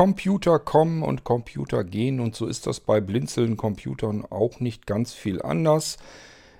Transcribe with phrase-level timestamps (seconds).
[0.00, 5.12] Computer kommen und Computer gehen und so ist das bei blinzelnden Computern auch nicht ganz
[5.12, 5.98] viel anders.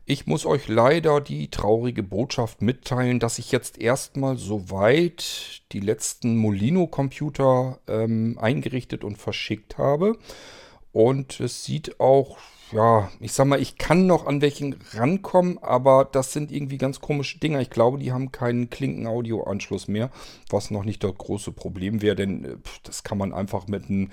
[0.05, 6.37] Ich muss euch leider die traurige Botschaft mitteilen, dass ich jetzt erstmal soweit die letzten
[6.37, 10.19] Molino-Computer ähm, eingerichtet und verschickt habe.
[10.93, 12.37] Und es sieht auch,
[12.73, 17.01] ja, ich sag mal, ich kann noch an welchen rankommen, aber das sind irgendwie ganz
[17.01, 17.61] komische Dinger.
[17.61, 20.11] Ich glaube, die haben keinen Klinken-Audio-Anschluss mehr,
[20.49, 24.11] was noch nicht das große Problem wäre, denn äh, das kann man einfach mit einem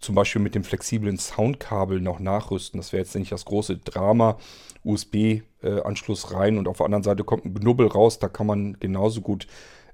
[0.00, 2.80] zum Beispiel mit dem flexiblen Soundkabel noch nachrüsten.
[2.80, 4.38] Das wäre jetzt nicht das große Drama.
[4.82, 8.18] USB-Anschluss rein und auf der anderen Seite kommt ein Knubbel raus.
[8.18, 9.46] Da kann man genauso gut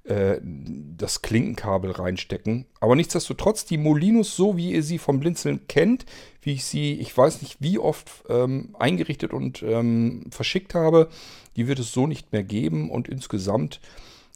[0.06, 2.66] äh, das Klinkenkabel reinstecken.
[2.80, 6.06] Aber nichtsdestotrotz, die Molinos, so wie ihr sie vom Blinzeln kennt,
[6.42, 11.08] wie ich sie, ich weiß nicht wie oft ähm, eingerichtet und ähm, verschickt habe,
[11.56, 12.90] die wird es so nicht mehr geben.
[12.90, 13.80] Und insgesamt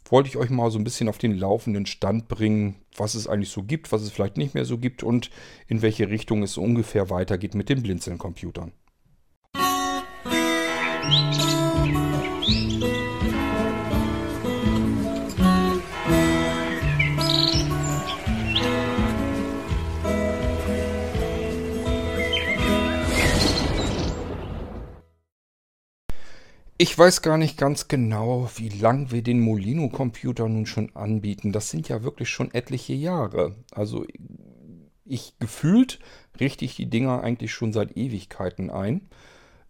[0.09, 3.49] wollte ich euch mal so ein bisschen auf den laufenden Stand bringen, was es eigentlich
[3.49, 5.29] so gibt, was es vielleicht nicht mehr so gibt und
[5.67, 8.73] in welche Richtung es ungefähr weitergeht mit den Blinzeln-Computern.
[26.83, 31.51] Ich weiß gar nicht ganz genau, wie lang wir den Molino-Computer nun schon anbieten.
[31.51, 33.55] Das sind ja wirklich schon etliche Jahre.
[33.71, 34.03] Also
[35.05, 35.99] ich gefühlt
[36.39, 39.11] richte ich die Dinger eigentlich schon seit Ewigkeiten ein.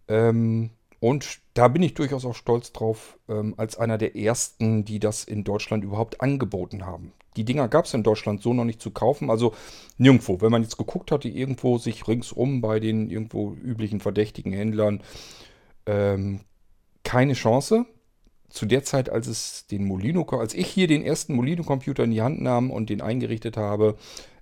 [0.08, 0.70] Ähm,
[1.02, 5.26] und da bin ich durchaus auch stolz drauf, ähm, als einer der ersten, die das
[5.26, 7.12] in Deutschland überhaupt angeboten haben.
[7.36, 9.54] Die Dinger gab es in Deutschland so noch nicht zu kaufen, also
[9.98, 10.40] nirgendwo.
[10.40, 15.04] Wenn man jetzt geguckt hatte, irgendwo sich ringsum bei den irgendwo üblichen verdächtigen Händlern,
[15.86, 16.40] ähm,
[17.04, 17.86] keine Chance.
[18.50, 22.22] Zu der Zeit, als es den Molino, als ich hier den ersten Molino-Computer in die
[22.22, 23.96] Hand nahm und den eingerichtet habe,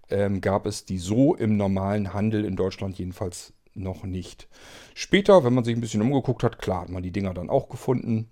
[0.10, 4.48] ähm, gab es die so im normalen Handel in Deutschland jedenfalls noch nicht.
[4.96, 7.70] Später, wenn man sich ein bisschen umgeguckt hat, klar hat man die Dinger dann auch
[7.70, 8.30] gefunden.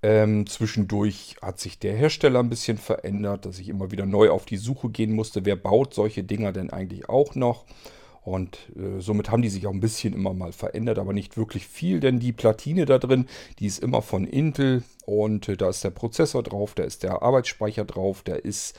[0.00, 4.46] Ähm, zwischendurch hat sich der Hersteller ein bisschen verändert, dass ich immer wieder neu auf
[4.46, 5.44] die Suche gehen musste.
[5.44, 7.64] Wer baut solche Dinger denn eigentlich auch noch?
[8.28, 11.66] Und äh, somit haben die sich auch ein bisschen immer mal verändert, aber nicht wirklich
[11.66, 13.26] viel, denn die Platine da drin,
[13.58, 17.22] die ist immer von Intel und äh, da ist der Prozessor drauf, da ist der
[17.22, 18.78] Arbeitsspeicher drauf, da ist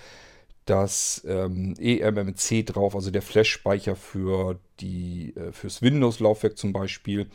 [0.65, 7.25] das ähm, eMMC drauf, also der Flash-Speicher für die, äh, fürs Windows-Laufwerk zum Beispiel.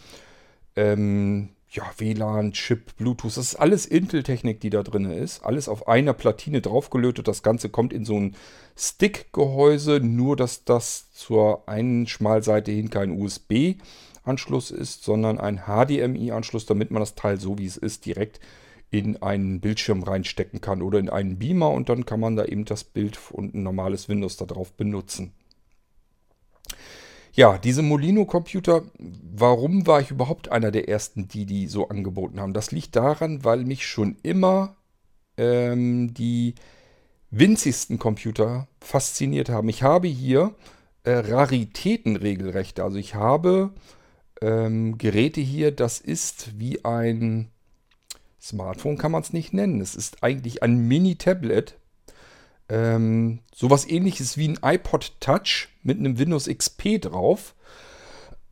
[0.77, 5.45] Ähm, ja, WLAN, Chip, Bluetooth, das ist alles Intel-Technik, die da drin ist.
[5.45, 7.27] Alles auf einer Platine draufgelötet.
[7.27, 8.37] Das Ganze kommt in so ein
[8.77, 16.93] Stick-Gehäuse, nur dass das zur einen Schmalseite hin kein USB-Anschluss ist, sondern ein HDMI-Anschluss, damit
[16.93, 18.39] man das Teil so wie es ist direkt
[18.93, 22.65] in einen Bildschirm reinstecken kann oder in einen Beamer und dann kann man da eben
[22.65, 25.33] das Bild und ein normales Windows darauf benutzen.
[27.37, 32.53] Ja, diese Molino-Computer, warum war ich überhaupt einer der ersten, die die so angeboten haben?
[32.53, 34.77] Das liegt daran, weil mich schon immer
[35.37, 36.55] ähm, die
[37.33, 39.69] winzigsten Computer fasziniert haben.
[39.69, 40.55] Ich habe hier
[41.03, 42.85] äh, Raritätenregelrechte.
[42.85, 43.73] Also ich habe
[44.41, 47.51] ähm, Geräte hier, das ist wie ein
[48.41, 49.81] Smartphone, kann man es nicht nennen.
[49.81, 51.79] Es ist eigentlich ein Mini-Tablet
[52.69, 57.55] ähm, sowas ähnliches wie ein iPod Touch mit einem Windows XP drauf.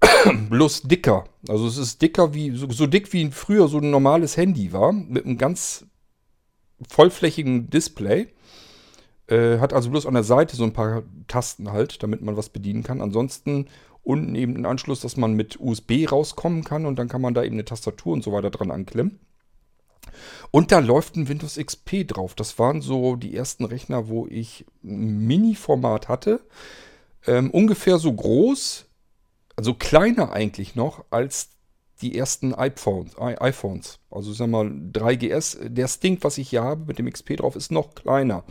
[0.50, 1.25] Bloß dicker.
[1.49, 4.93] Also es ist dicker wie, so, so dick wie früher so ein normales Handy war.
[4.93, 5.87] Mit einem ganz
[6.89, 8.28] vollflächigen Display.
[9.28, 12.49] Äh, hat also bloß an der Seite so ein paar Tasten halt, damit man was
[12.49, 13.00] bedienen kann.
[13.00, 13.67] Ansonsten
[14.03, 17.44] unten eben einen Anschluss, dass man mit USB rauskommen kann und dann kann man da
[17.44, 19.21] eben eine Tastatur und so weiter dran anklemmen.
[20.50, 22.34] Und da läuft ein Windows XP drauf.
[22.34, 26.40] Das waren so die ersten Rechner, wo ich Mini-Format hatte.
[27.26, 28.86] Ähm, ungefähr so groß,
[29.56, 31.50] also kleiner eigentlich noch, als
[32.02, 33.16] die ersten iPhones.
[33.18, 34.00] iPhones.
[34.10, 35.68] Also sagen wir mal 3GS.
[35.68, 38.44] Der Stink, was ich hier habe mit dem XP drauf, ist noch kleiner.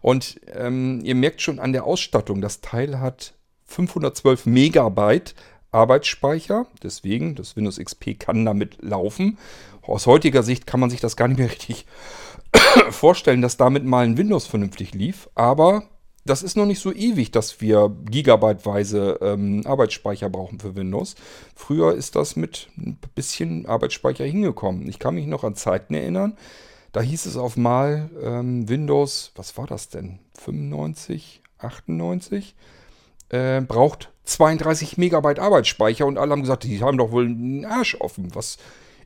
[0.00, 3.34] Und ähm, ihr merkt schon an der Ausstattung, das Teil hat
[3.66, 5.34] 512 Megabyte
[5.70, 6.66] Arbeitsspeicher.
[6.82, 9.38] Deswegen, das Windows XP kann damit laufen.
[9.88, 11.86] Aus heutiger Sicht kann man sich das gar nicht mehr richtig
[12.90, 15.28] vorstellen, dass damit mal ein Windows vernünftig lief.
[15.34, 15.84] Aber
[16.24, 21.14] das ist noch nicht so ewig, dass wir gigabyteweise ähm, Arbeitsspeicher brauchen für Windows.
[21.54, 24.88] Früher ist das mit ein bisschen Arbeitsspeicher hingekommen.
[24.88, 26.36] Ich kann mich noch an Zeiten erinnern.
[26.92, 30.18] Da hieß es auf mal ähm, Windows, was war das denn?
[30.38, 32.54] 95, 98?
[33.30, 37.96] Äh, braucht 32 Megabyte Arbeitsspeicher und alle haben gesagt, die haben doch wohl einen Arsch
[38.00, 38.34] offen.
[38.34, 38.58] Was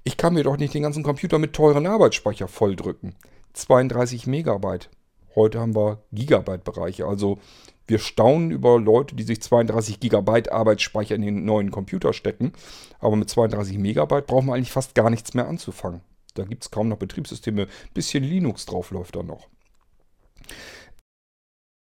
[0.05, 3.15] ich kann mir doch nicht den ganzen Computer mit teuren Arbeitsspeicher volldrücken.
[3.53, 4.91] 32 Megabyte.
[5.35, 7.07] Heute haben wir Gigabyte-Bereiche.
[7.07, 7.39] Also
[7.87, 12.53] wir staunen über Leute, die sich 32 Gigabyte Arbeitsspeicher in den neuen Computer stecken.
[12.99, 16.01] Aber mit 32 Megabyte brauchen wir eigentlich fast gar nichts mehr anzufangen.
[16.35, 17.63] Da gibt es kaum noch Betriebssysteme.
[17.63, 19.49] Ein bisschen Linux drauf läuft da noch.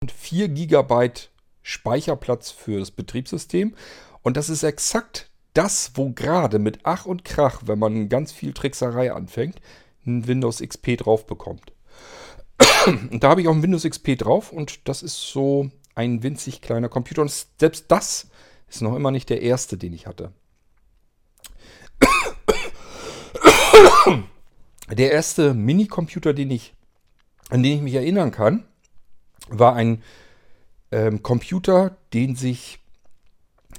[0.02, 1.30] Und 4 Gigabyte
[1.62, 3.74] Speicherplatz für das Betriebssystem.
[4.22, 8.52] Und das ist exakt das, wo gerade mit Ach und Krach, wenn man ganz viel
[8.52, 9.60] Trickserei anfängt,
[10.06, 11.72] ein Windows XP drauf bekommt.
[12.86, 16.60] Und da habe ich auch ein Windows XP drauf und das ist so ein winzig
[16.60, 17.22] kleiner Computer.
[17.22, 18.28] Und selbst das
[18.68, 20.32] ist noch immer nicht der erste, den ich hatte.
[24.90, 26.74] Der erste Minicomputer, den ich,
[27.50, 28.64] an den ich mich erinnern kann,
[29.48, 30.02] war ein
[30.92, 32.78] ähm, Computer, den sich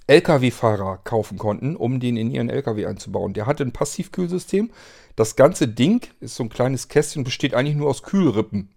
[0.08, 3.34] Lkw-Fahrer kaufen konnten, um den in ihren Lkw einzubauen.
[3.34, 4.72] Der hatte ein Passivkühlsystem.
[5.16, 8.70] Das ganze Ding ist so ein kleines Kästchen, besteht eigentlich nur aus Kühlrippen.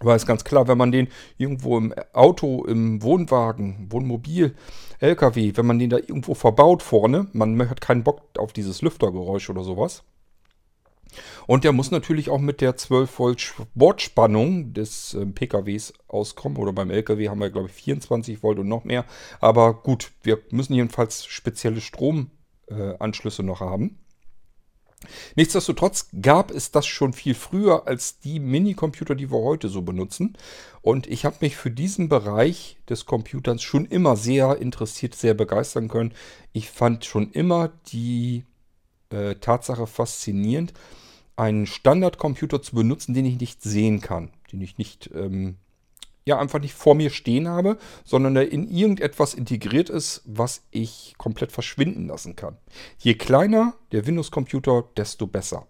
[0.00, 1.08] Weil es ganz klar, wenn man den
[1.38, 4.54] irgendwo im Auto, im Wohnwagen, Wohnmobil,
[4.98, 9.48] LKW, wenn man den da irgendwo verbaut vorne, man hat keinen Bock auf dieses Lüftergeräusch
[9.48, 10.02] oder sowas.
[11.46, 16.58] Und der muss natürlich auch mit der 12 Volt Sportspannung des äh, PKWs auskommen.
[16.58, 19.04] Oder beim LKW haben wir, glaube ich, 24 Volt und noch mehr.
[19.40, 23.98] Aber gut, wir müssen jedenfalls spezielle Stromanschlüsse äh, noch haben.
[25.36, 30.36] Nichtsdestotrotz gab es das schon viel früher als die Minicomputer, die wir heute so benutzen.
[30.82, 35.88] Und ich habe mich für diesen Bereich des Computers schon immer sehr interessiert, sehr begeistern
[35.88, 36.12] können.
[36.52, 38.44] Ich fand schon immer die
[39.10, 40.72] äh, Tatsache faszinierend,
[41.36, 45.56] einen Standardcomputer zu benutzen, den ich nicht sehen kann, den ich nicht ähm,
[46.24, 51.14] ja einfach nicht vor mir stehen habe, sondern der in irgendetwas integriert ist, was ich
[51.18, 52.56] komplett verschwinden lassen kann.
[52.98, 55.66] Je kleiner der Windows-Computer, desto besser.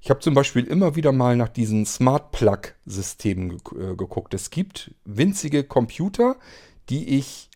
[0.00, 4.32] Ich habe zum Beispiel immer wieder mal nach diesen Smart Plug-Systemen ge äh, geguckt.
[4.32, 6.36] Es gibt winzige Computer,
[6.88, 7.50] die ich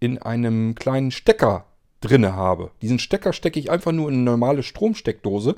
[0.00, 1.66] in einem kleinen Stecker
[2.00, 2.72] drinne habe.
[2.82, 5.54] Diesen Stecker stecke ich einfach nur in eine normale Stromsteckdose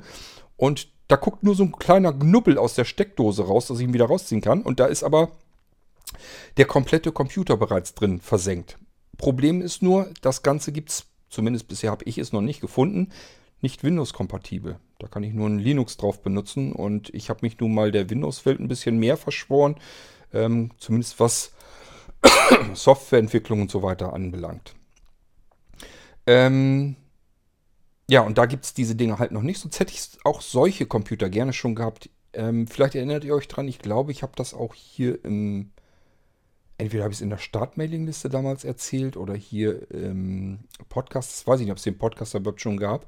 [0.55, 3.93] und da guckt nur so ein kleiner Knubbel aus der Steckdose raus, dass ich ihn
[3.93, 4.61] wieder rausziehen kann.
[4.61, 5.31] Und da ist aber
[6.57, 8.77] der komplette Computer bereits drin versenkt.
[9.17, 13.09] Problem ist nur, das Ganze gibt es, zumindest bisher habe ich es noch nicht gefunden,
[13.61, 14.79] nicht Windows-kompatibel.
[14.99, 18.09] Da kann ich nur ein Linux drauf benutzen und ich habe mich nun mal der
[18.09, 19.75] Windows-Welt ein bisschen mehr verschworen,
[20.33, 21.51] ähm, zumindest was
[22.73, 24.75] Softwareentwicklung und so weiter anbelangt.
[26.25, 26.95] Ähm,
[28.09, 29.59] ja, und da gibt es diese Dinge halt noch nicht.
[29.59, 32.09] Sonst hätte ich auch solche Computer gerne schon gehabt.
[32.33, 35.71] Ähm, vielleicht erinnert ihr euch dran, ich glaube, ich habe das auch hier im
[36.77, 40.59] entweder habe ich es in der Startmailingliste damals erzählt oder hier im
[40.89, 43.05] Podcast, das weiß ich nicht, ob es den Podcast überhaupt schon gab,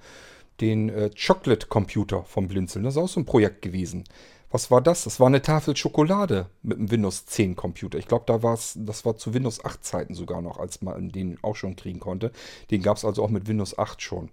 [0.62, 2.84] den äh, Chocolate Computer vom Blinzeln.
[2.84, 4.04] Das ist auch so ein Projekt gewesen.
[4.52, 5.04] Was war das?
[5.04, 8.00] Das war eine Tafel Schokolade mit einem Windows 10 Computer.
[8.00, 11.10] Ich glaube, da war es, das war zu Windows 8 Zeiten sogar noch, als man
[11.10, 12.32] den auch schon kriegen konnte.
[12.72, 14.30] Den gab es also auch mit Windows 8 schon.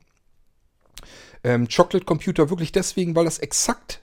[1.44, 4.02] Ähm, Chocolate Computer wirklich deswegen, weil das exakt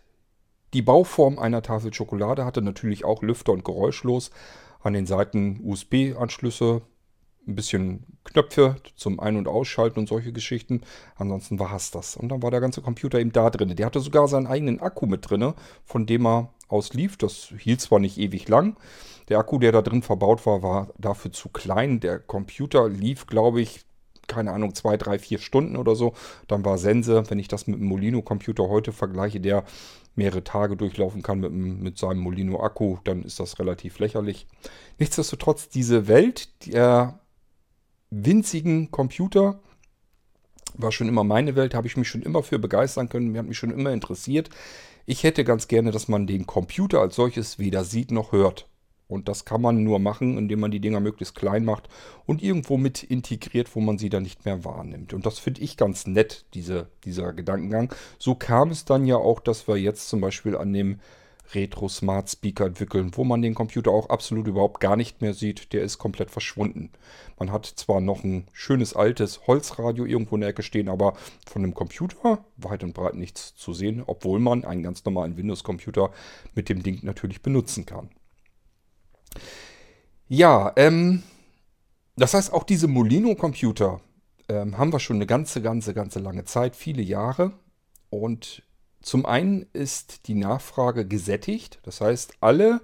[0.74, 2.62] die Bauform einer Tafel Schokolade hatte.
[2.62, 4.32] Natürlich auch Lüfter und geräuschlos
[4.82, 6.82] an den Seiten USB-Anschlüsse,
[7.48, 10.82] ein bisschen Knöpfe zum Ein- und Ausschalten und solche Geschichten.
[11.16, 12.16] Ansonsten war es das.
[12.16, 13.76] Und dann war der ganze Computer eben da drin.
[13.76, 15.54] Der hatte sogar seinen eigenen Akku mit drin,
[15.84, 17.18] von dem er aus lief.
[17.18, 18.78] Das hielt zwar nicht ewig lang.
[19.30, 22.00] Der Akku, der da drin verbaut war, war dafür zu klein.
[22.00, 23.86] Der Computer lief, glaube ich,
[24.34, 26.14] keine Ahnung, zwei, drei, vier Stunden oder so.
[26.48, 29.64] Dann war Sense, wenn ich das mit dem Molino-Computer heute vergleiche, der
[30.16, 34.48] mehrere Tage durchlaufen kann mit, mit seinem Molino-Akku, dann ist das relativ lächerlich.
[35.00, 37.20] Nichtsdestotrotz, diese Welt der
[38.12, 39.60] winzigen Computer
[40.76, 43.48] war schon immer meine Welt, habe ich mich schon immer für begeistern können, mir hat
[43.48, 44.50] mich schon immer interessiert.
[45.06, 48.68] Ich hätte ganz gerne, dass man den Computer als solches weder sieht noch hört.
[49.08, 51.90] Und das kann man nur machen, indem man die Dinger möglichst klein macht
[52.26, 55.14] und irgendwo mit integriert, wo man sie dann nicht mehr wahrnimmt.
[55.14, 57.94] Und das finde ich ganz nett, diese, dieser Gedankengang.
[58.18, 61.00] So kam es dann ja auch, dass wir jetzt zum Beispiel an dem
[61.54, 65.74] Retro Smart Speaker entwickeln, wo man den Computer auch absolut überhaupt gar nicht mehr sieht.
[65.74, 66.92] Der ist komplett verschwunden.
[67.38, 71.62] Man hat zwar noch ein schönes altes Holzradio irgendwo in der Ecke stehen, aber von
[71.62, 76.12] dem Computer weit und breit nichts zu sehen, obwohl man einen ganz normalen Windows-Computer
[76.56, 78.10] mit dem Ding natürlich benutzen kann.
[80.28, 81.24] Ja, ähm,
[82.16, 84.02] das heißt, auch diese Molino-Computer
[84.50, 87.54] ähm, haben wir schon eine ganze, ganze, ganze lange Zeit, viele Jahre.
[88.10, 88.64] Und
[89.02, 91.80] zum einen ist die Nachfrage gesättigt.
[91.84, 92.82] Das heißt, alle,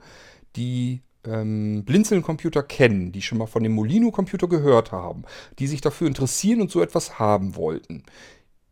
[0.55, 5.23] die ähm, Blinzeln-Computer kennen, die schon mal von dem Molino-Computer gehört haben,
[5.59, 8.03] die sich dafür interessieren und so etwas haben wollten,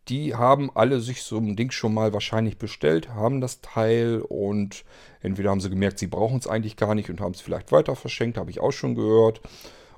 [0.09, 4.85] die haben alle sich so ein Ding schon mal wahrscheinlich bestellt, haben das Teil und
[5.21, 7.95] entweder haben sie gemerkt, sie brauchen es eigentlich gar nicht und haben es vielleicht weiter
[7.95, 9.41] verschenkt, habe ich auch schon gehört.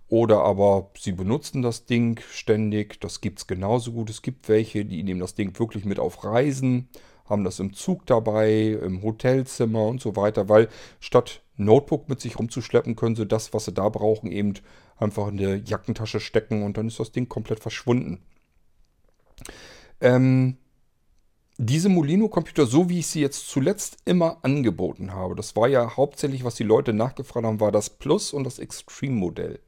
[0.08, 4.10] Oder aber sie benutzen das Ding ständig, das gibt es genauso gut.
[4.10, 6.90] Es gibt welche, die nehmen das Ding wirklich mit auf Reisen,
[7.26, 10.68] haben das im Zug dabei, im Hotelzimmer und so weiter, weil
[11.00, 14.54] statt Notebook mit sich rumzuschleppen, können sie das, was sie da brauchen, eben
[14.98, 18.24] einfach in der Jackentasche stecken und dann ist das Ding komplett verschwunden.
[20.02, 20.58] Ähm,
[21.58, 26.46] diese Molino-Computer, so wie ich sie jetzt zuletzt immer angeboten habe, das war ja hauptsächlich,
[26.46, 29.60] was die Leute nachgefragt haben, war das Plus und das Extreme-Modell.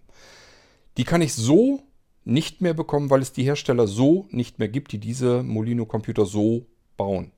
[0.97, 1.83] Die kann ich so
[2.23, 6.65] nicht mehr bekommen, weil es die Hersteller so nicht mehr gibt, die diese Molino-Computer so
[6.95, 7.31] bauen.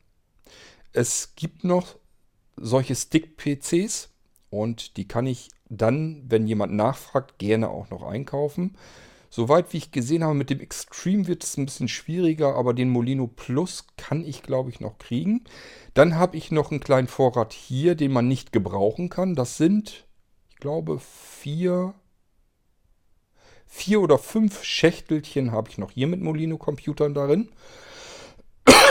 [0.92, 1.96] Es gibt noch
[2.56, 4.10] solche Stick-PCs
[4.50, 8.78] und die kann ich dann, wenn jemand nachfragt, gerne auch noch einkaufen.
[9.36, 12.92] Soweit wie ich gesehen habe, mit dem Extreme wird es ein bisschen schwieriger, aber den
[12.92, 15.44] Molino Plus kann ich, glaube ich, noch kriegen.
[15.96, 19.34] Dann habe ich noch einen kleinen Vorrat hier, den man nicht gebrauchen kann.
[19.34, 20.06] Das sind,
[20.52, 21.96] ich glaube, vier,
[23.66, 27.50] vier oder fünf Schächtelchen habe ich noch hier mit Molino-Computern darin.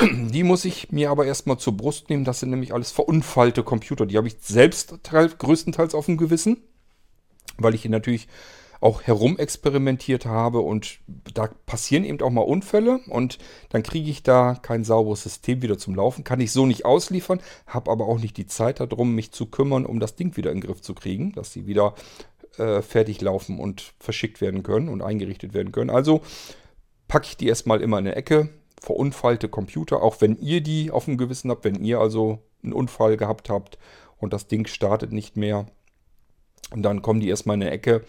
[0.02, 2.24] Die muss ich mir aber erstmal zur Brust nehmen.
[2.24, 4.06] Das sind nämlich alles verunfallte Computer.
[4.06, 6.64] Die habe ich selbst größtenteils auf dem Gewissen,
[7.58, 8.26] weil ich hier natürlich
[8.82, 10.98] auch herumexperimentiert habe und
[11.34, 15.78] da passieren eben auch mal Unfälle und dann kriege ich da kein sauberes System wieder
[15.78, 16.24] zum Laufen.
[16.24, 19.86] Kann ich so nicht ausliefern, habe aber auch nicht die Zeit darum, mich zu kümmern,
[19.86, 21.94] um das Ding wieder in den Griff zu kriegen, dass sie wieder
[22.58, 25.90] äh, fertig laufen und verschickt werden können und eingerichtet werden können.
[25.90, 26.20] Also
[27.06, 28.48] packe ich die erstmal immer in eine Ecke,
[28.80, 33.16] verunfallte Computer, auch wenn ihr die auf dem Gewissen habt, wenn ihr also einen Unfall
[33.16, 33.78] gehabt habt
[34.18, 35.66] und das Ding startet nicht mehr.
[36.72, 38.04] Und dann kommen die erstmal in eine Ecke.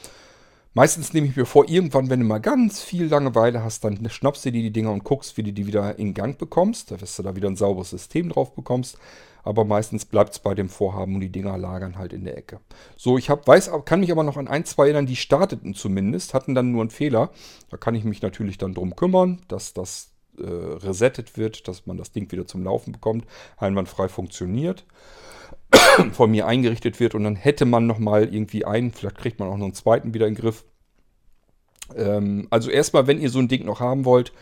[0.76, 4.44] Meistens nehme ich mir vor, irgendwann, wenn du mal ganz viel Langeweile hast, dann schnappst
[4.44, 7.22] du dir die Dinger und guckst, wie du die wieder in Gang bekommst, dass du
[7.22, 8.98] da wieder ein sauberes System drauf bekommst.
[9.44, 12.60] Aber meistens bleibt es bei dem Vorhaben und die Dinger lagern halt in der Ecke.
[12.96, 16.34] So, ich hab, weiß, kann mich aber noch an ein, zwei erinnern, die starteten zumindest,
[16.34, 17.30] hatten dann nur einen Fehler.
[17.70, 21.98] Da kann ich mich natürlich dann drum kümmern, dass das äh, resettet wird, dass man
[21.98, 23.26] das Ding wieder zum Laufen bekommt,
[23.58, 24.86] einwandfrei funktioniert,
[26.12, 29.58] von mir eingerichtet wird und dann hätte man nochmal irgendwie einen, vielleicht kriegt man auch
[29.58, 30.66] noch einen zweiten wieder in den Griff.
[31.96, 34.34] Ähm, also erstmal, wenn ihr so ein Ding noch haben wollt,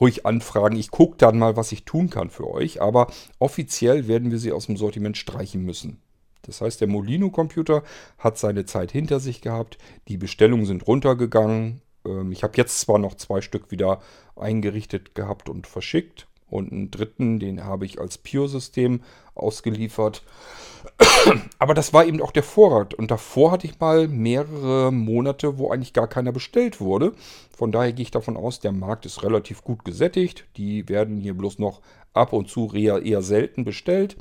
[0.00, 0.76] ruhig anfragen.
[0.76, 4.52] Ich gucke dann mal, was ich tun kann für euch, aber offiziell werden wir sie
[4.52, 6.00] aus dem Sortiment streichen müssen.
[6.42, 7.84] Das heißt, der Molino-Computer
[8.18, 9.78] hat seine Zeit hinter sich gehabt,
[10.08, 14.00] die Bestellungen sind runtergegangen ähm, ich habe jetzt zwar noch zwei Stück wieder
[14.36, 16.26] eingerichtet gehabt und verschickt.
[16.54, 19.00] Und einen dritten, den habe ich als Pure-System
[19.34, 20.22] ausgeliefert.
[21.58, 22.94] Aber das war eben auch der Vorrat.
[22.94, 27.12] Und davor hatte ich mal mehrere Monate, wo eigentlich gar keiner bestellt wurde.
[27.50, 30.44] Von daher gehe ich davon aus, der Markt ist relativ gut gesättigt.
[30.56, 31.80] Die werden hier bloß noch
[32.12, 34.16] ab und zu eher, eher selten bestellt.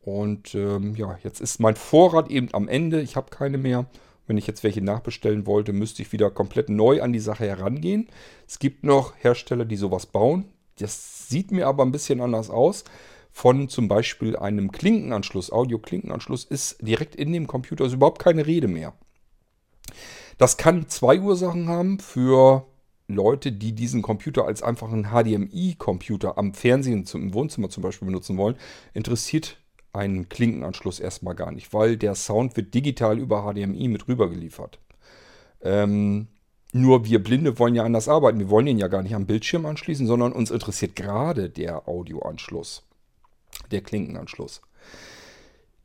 [0.00, 3.02] Und ähm, ja, jetzt ist mein Vorrat eben am Ende.
[3.02, 3.84] Ich habe keine mehr.
[4.26, 8.08] Wenn ich jetzt welche nachbestellen wollte, müsste ich wieder komplett neu an die Sache herangehen.
[8.46, 10.46] Es gibt noch Hersteller, die sowas bauen.
[10.82, 12.84] Das sieht mir aber ein bisschen anders aus.
[13.30, 18.68] Von zum Beispiel einem Klinkenanschluss, Audio-Klinkenanschluss, ist direkt in dem Computer ist überhaupt keine Rede
[18.68, 18.94] mehr.
[20.38, 22.66] Das kann zwei Ursachen haben für
[23.08, 28.56] Leute, die diesen Computer als einfachen HDMI-Computer am Fernsehen zum Wohnzimmer zum Beispiel benutzen wollen.
[28.92, 29.60] Interessiert
[29.92, 34.78] einen Klinkenanschluss erstmal gar nicht, weil der Sound wird digital über HDMI mit rüber geliefert.
[35.62, 36.28] Ähm,
[36.72, 38.38] nur wir Blinde wollen ja anders arbeiten.
[38.38, 42.84] Wir wollen ihn ja gar nicht am Bildschirm anschließen, sondern uns interessiert gerade der Audioanschluss,
[43.70, 44.60] der Klinkenanschluss.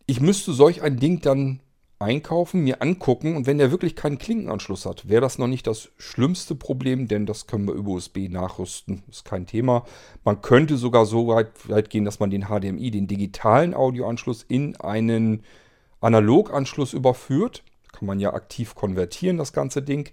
[0.05, 1.61] Ich müsste solch ein Ding dann
[1.99, 5.89] einkaufen, mir angucken und wenn der wirklich keinen Klinkenanschluss hat, wäre das noch nicht das
[5.97, 9.03] schlimmste Problem, denn das können wir über USB nachrüsten.
[9.09, 9.85] Ist kein Thema.
[10.25, 14.75] Man könnte sogar so weit, weit gehen, dass man den HDMI, den digitalen Audioanschluss, in
[14.75, 15.43] einen
[16.01, 17.63] Analoganschluss überführt.
[17.93, 20.09] Kann man ja aktiv konvertieren, das ganze Ding.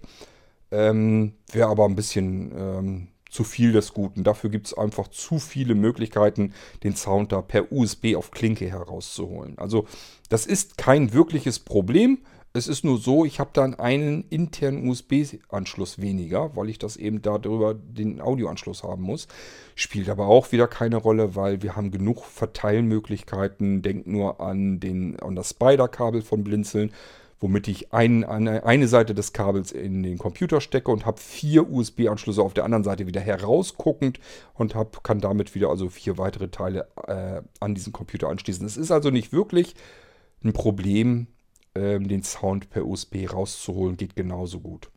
[0.71, 4.23] Ähm, wäre aber ein bisschen ähm, zu viel des Guten.
[4.23, 9.57] Dafür gibt es einfach zu viele Möglichkeiten, den Sound da per USB auf Klinke herauszuholen.
[9.57, 9.87] Also
[10.29, 12.19] das ist kein wirkliches Problem.
[12.53, 17.21] Es ist nur so, ich habe dann einen internen USB-Anschluss weniger, weil ich das eben
[17.21, 19.29] darüber den Audioanschluss haben muss.
[19.75, 23.81] Spielt aber auch wieder keine Rolle, weil wir haben genug Verteilmöglichkeiten.
[23.81, 26.91] Denkt nur an, den, an das Spider-Kabel von Blinzeln
[27.41, 31.69] womit ich ein, eine, eine Seite des Kabels in den Computer stecke und habe vier
[31.69, 34.19] USB-Anschlüsse auf der anderen Seite wieder herausguckend
[34.53, 38.65] und hab, kann damit wieder also vier weitere Teile äh, an diesen Computer anschließen.
[38.65, 39.75] Es ist also nicht wirklich
[40.43, 41.27] ein Problem,
[41.73, 44.91] äh, den Sound per USB rauszuholen, geht genauso gut.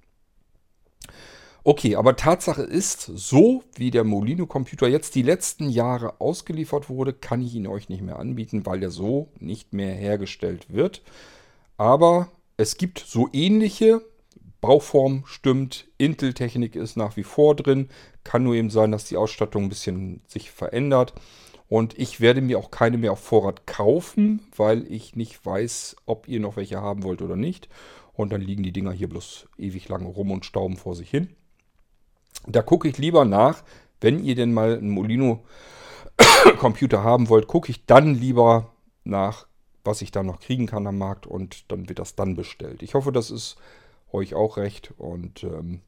[1.66, 7.40] Okay, aber Tatsache ist, so wie der Molino-Computer jetzt die letzten Jahre ausgeliefert wurde, kann
[7.40, 11.00] ich ihn euch nicht mehr anbieten, weil der so nicht mehr hergestellt wird.
[11.76, 14.02] Aber es gibt so ähnliche.
[14.60, 17.90] Bauform stimmt, Intel-Technik ist nach wie vor drin.
[18.22, 21.12] Kann nur eben sein, dass die Ausstattung ein bisschen sich verändert.
[21.68, 26.28] Und ich werde mir auch keine mehr auf Vorrat kaufen, weil ich nicht weiß, ob
[26.28, 27.68] ihr noch welche haben wollt oder nicht.
[28.12, 31.30] Und dann liegen die Dinger hier bloß ewig lang rum und stauben vor sich hin.
[32.46, 33.64] Da gucke ich lieber nach,
[34.00, 39.46] wenn ihr denn mal einen Molino-Computer haben wollt, gucke ich dann lieber nach,
[39.84, 42.82] was ich da noch kriegen kann am Markt und dann wird das dann bestellt.
[42.82, 43.56] Ich hoffe, das ist
[44.12, 45.80] euch auch recht und ähm,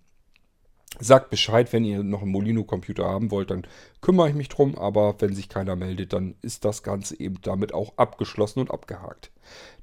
[0.98, 3.66] sagt Bescheid, wenn ihr noch einen Molino-Computer haben wollt, dann
[4.00, 7.74] kümmere ich mich drum, aber wenn sich keiner meldet, dann ist das Ganze eben damit
[7.74, 9.30] auch abgeschlossen und abgehakt.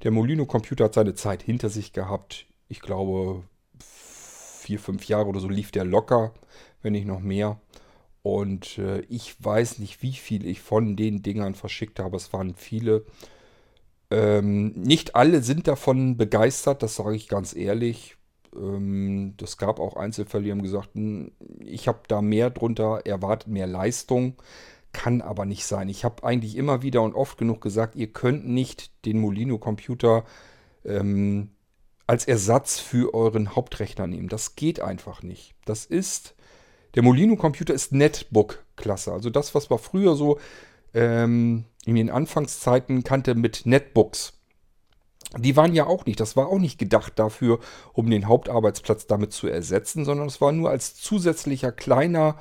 [0.04, 2.46] Der Molino-Computer hat seine Zeit hinter sich gehabt.
[2.68, 3.44] Ich glaube,
[3.80, 6.34] vier, fünf Jahre oder so lief der locker,
[6.82, 7.60] wenn nicht noch mehr.
[8.24, 12.16] Und äh, ich weiß nicht, wie viel ich von den Dingern verschickt habe.
[12.16, 13.06] Es waren viele.
[14.14, 18.16] Ähm, nicht alle sind davon begeistert, das sage ich ganz ehrlich.
[18.56, 23.48] Ähm, das gab auch Einzelfälle, die haben gesagt, hm, ich habe da mehr drunter erwartet,
[23.48, 24.36] mehr Leistung.
[24.92, 25.90] Kann aber nicht sein.
[25.90, 30.26] Ich habe eigentlich immer wieder und oft genug gesagt, ihr könnt nicht den Molino-Computer
[30.86, 31.50] ähm,
[32.06, 34.30] als Ersatz für euren Hauptrechner nehmen.
[34.30, 35.56] Das geht einfach nicht.
[35.66, 36.36] Das ist,
[36.94, 39.12] der Molino-Computer ist Netbook-Klasse.
[39.12, 40.38] Also das, was man früher so
[40.94, 44.34] ähm, in den Anfangszeiten kannte mit Netbooks.
[45.38, 47.60] Die waren ja auch nicht, das war auch nicht gedacht dafür,
[47.94, 52.38] um den Hauptarbeitsplatz damit zu ersetzen, sondern es war nur als zusätzlicher kleiner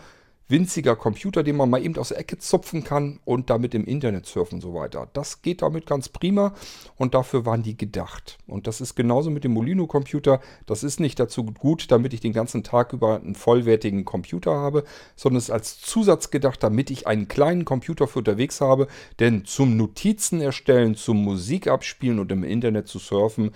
[0.49, 4.27] winziger Computer, den man mal eben aus der Ecke zupfen kann und damit im Internet
[4.27, 5.09] surfen und so weiter.
[5.13, 6.55] Das geht damit ganz prima
[6.97, 8.39] und dafür waren die gedacht.
[8.47, 10.41] Und das ist genauso mit dem Molino-Computer.
[10.67, 14.85] Das ist nicht dazu gut, damit ich den ganzen Tag über einen vollwertigen Computer habe,
[15.17, 18.89] sondern es ist als Zusatz gedacht, damit ich einen kleinen Computer für unterwegs habe.
[19.21, 23.53] Denn zum Notizen erstellen, zum Musik abspielen und im Internet zu surfen,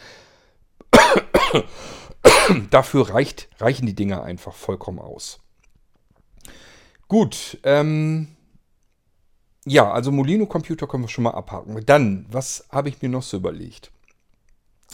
[2.70, 5.40] dafür reicht, reichen die Dinger einfach vollkommen aus.
[7.08, 8.28] Gut, ähm,
[9.64, 11.84] ja, also Molino-Computer können wir schon mal abhaken.
[11.86, 13.92] Dann, was habe ich mir noch so überlegt?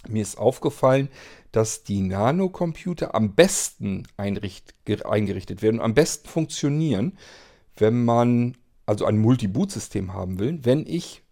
[0.08, 1.08] Mir ist aufgefallen,
[1.52, 7.16] dass die Nano-Computer am besten eingerichtet werden und am besten funktionieren,
[7.76, 11.22] wenn man also ein Multi-Boot-System haben will, wenn ich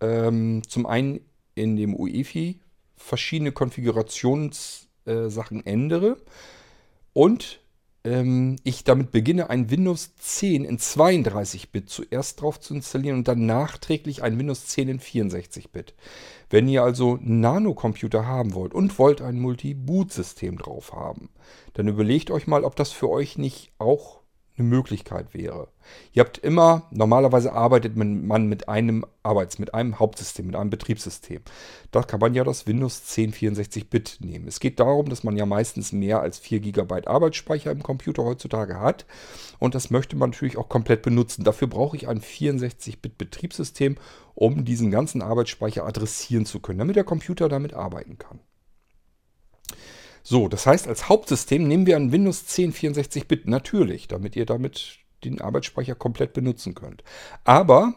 [0.00, 1.20] ähm, zum einen
[1.54, 2.60] in dem UEFI
[2.96, 6.16] verschiedene Konfigurationssachen äh, ändere
[7.12, 7.61] und
[8.04, 13.46] ähm, ich damit beginne, ein Windows 10 in 32-Bit zuerst drauf zu installieren und dann
[13.46, 15.94] nachträglich ein Windows 10 in 64-Bit.
[16.50, 21.30] Wenn ihr also einen Nano-Computer haben wollt und wollt ein Multi-Boot-System drauf haben,
[21.74, 24.21] dann überlegt euch mal, ob das für euch nicht auch
[24.56, 25.68] eine Möglichkeit wäre.
[26.12, 31.40] Ihr habt immer, normalerweise arbeitet man mit einem Arbeits-, mit einem Hauptsystem, mit einem Betriebssystem.
[31.90, 34.46] Da kann man ja das Windows 10 64-Bit nehmen.
[34.46, 38.78] Es geht darum, dass man ja meistens mehr als 4 GB Arbeitsspeicher im Computer heutzutage
[38.78, 39.06] hat.
[39.58, 41.44] Und das möchte man natürlich auch komplett benutzen.
[41.44, 43.96] Dafür brauche ich ein 64-Bit Betriebssystem,
[44.34, 48.40] um diesen ganzen Arbeitsspeicher adressieren zu können, damit der Computer damit arbeiten kann.
[50.22, 54.98] So, das heißt, als Hauptsystem nehmen wir ein Windows 10 64-Bit, natürlich, damit ihr damit
[55.24, 57.02] den Arbeitsspeicher komplett benutzen könnt.
[57.44, 57.94] Aber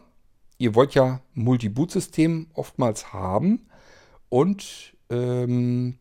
[0.58, 3.68] ihr wollt ja Multi-Boot-System oftmals haben
[4.28, 5.98] und ähm,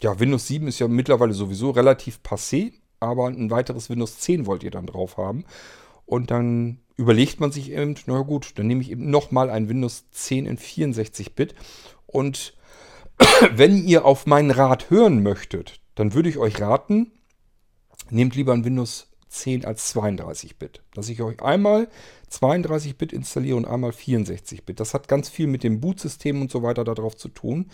[0.00, 4.62] ja, Windows 7 ist ja mittlerweile sowieso relativ passé, aber ein weiteres Windows 10 wollt
[4.62, 5.44] ihr dann drauf haben.
[6.04, 10.04] Und dann überlegt man sich eben, na gut, dann nehme ich eben nochmal ein Windows
[10.12, 11.54] 10 in 64-Bit
[12.06, 12.54] und
[13.52, 17.12] wenn ihr auf meinen Rat hören möchtet, dann würde ich euch raten,
[18.10, 20.82] nehmt lieber ein Windows 10 als 32-Bit.
[20.94, 21.88] Dass ich euch einmal
[22.30, 24.80] 32-Bit installiere und einmal 64-Bit.
[24.80, 27.70] Das hat ganz viel mit dem Bootsystem und so weiter darauf zu tun.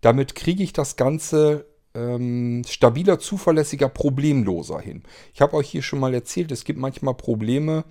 [0.00, 5.02] Damit kriege ich das Ganze ähm, stabiler, zuverlässiger, problemloser hin.
[5.34, 7.84] Ich habe euch hier schon mal erzählt, es gibt manchmal Probleme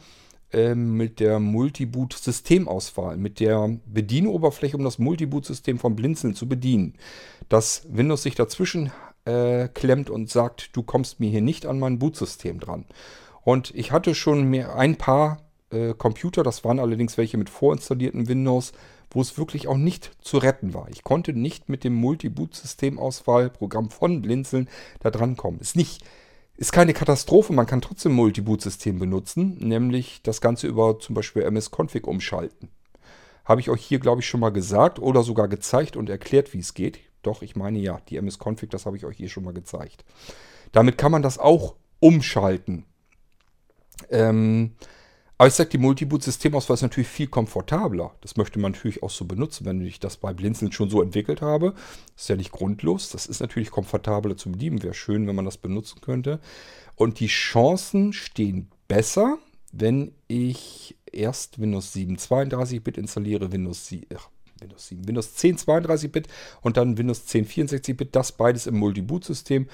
[0.76, 6.96] mit der Multiboot-Systemauswahl, mit der Bedienoberfläche, um das Multiboot-System vom Blinzeln zu bedienen.
[7.50, 8.92] Dass Windows sich dazwischen
[9.26, 12.86] äh, klemmt und sagt, du kommst mir hier nicht an mein Bootsystem dran.
[13.44, 18.28] Und ich hatte schon mehr, ein paar äh, Computer, das waren allerdings welche mit vorinstallierten
[18.28, 18.74] Windows,
[19.10, 20.88] wo es wirklich auch nicht zu retten war.
[20.90, 25.60] Ich konnte nicht mit dem Multiboot-Systemauswahlprogramm von Blinzeln da dran kommen.
[25.60, 26.04] Ist nicht
[26.62, 32.06] ist keine Katastrophe, man kann trotzdem Multiboot-System benutzen, nämlich das Ganze über zum Beispiel MS-Config
[32.06, 32.70] umschalten.
[33.46, 36.60] Habe ich euch hier, glaube ich, schon mal gesagt oder sogar gezeigt und erklärt, wie
[36.60, 37.00] es geht.
[37.24, 40.06] Doch, ich meine ja, die MS-Config, das habe ich euch hier schon mal gezeigt.
[40.72, 42.86] Damit kann man das auch umschalten.
[44.12, 44.76] Ähm,
[45.42, 48.14] aber ich sage, die Multiboot-Systemauswahl ist natürlich viel komfortabler.
[48.22, 51.42] Das möchte man natürlich auch so benutzen, wenn ich das bei Blinzeln schon so entwickelt
[51.42, 51.74] habe.
[52.14, 53.10] Das ist ja nicht grundlos.
[53.10, 54.84] Das ist natürlich komfortabler zu bedienen.
[54.84, 56.40] Wäre schön, wenn man das benutzen könnte.
[56.94, 59.40] Und die Chancen stehen besser,
[59.72, 66.28] wenn ich erst Windows 7 32-Bit installiere, Windows 7, ach, Windows 7, Windows 10 32-Bit
[66.62, 68.16] und dann Windows 10 64-Bit.
[68.16, 69.68] Das beides im Multiboot-System.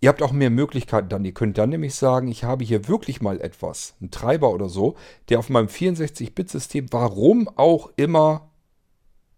[0.00, 1.24] Ihr habt auch mehr Möglichkeiten dann.
[1.24, 4.94] Ihr könnt dann nämlich sagen, ich habe hier wirklich mal etwas, einen Treiber oder so,
[5.28, 8.50] der auf meinem 64-Bit-System, warum auch immer,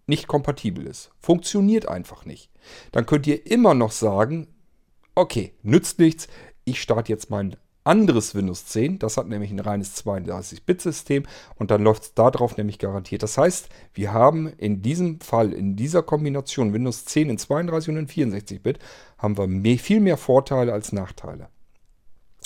[0.06, 1.10] nicht kompatibel ist.
[1.20, 2.50] Funktioniert einfach nicht.
[2.92, 4.48] Dann könnt ihr immer noch sagen,
[5.14, 6.28] okay, nützt nichts,
[6.64, 7.56] ich starte jetzt mein
[7.88, 8.98] anderes Windows 10.
[8.98, 11.24] Das hat nämlich ein reines 32-Bit-System
[11.56, 13.22] und dann läuft es darauf nämlich garantiert.
[13.22, 17.96] Das heißt, wir haben in diesem Fall, in dieser Kombination Windows 10 in 32 und
[17.96, 18.78] in 64-Bit,
[19.16, 21.48] haben wir mehr, viel mehr Vorteile als Nachteile.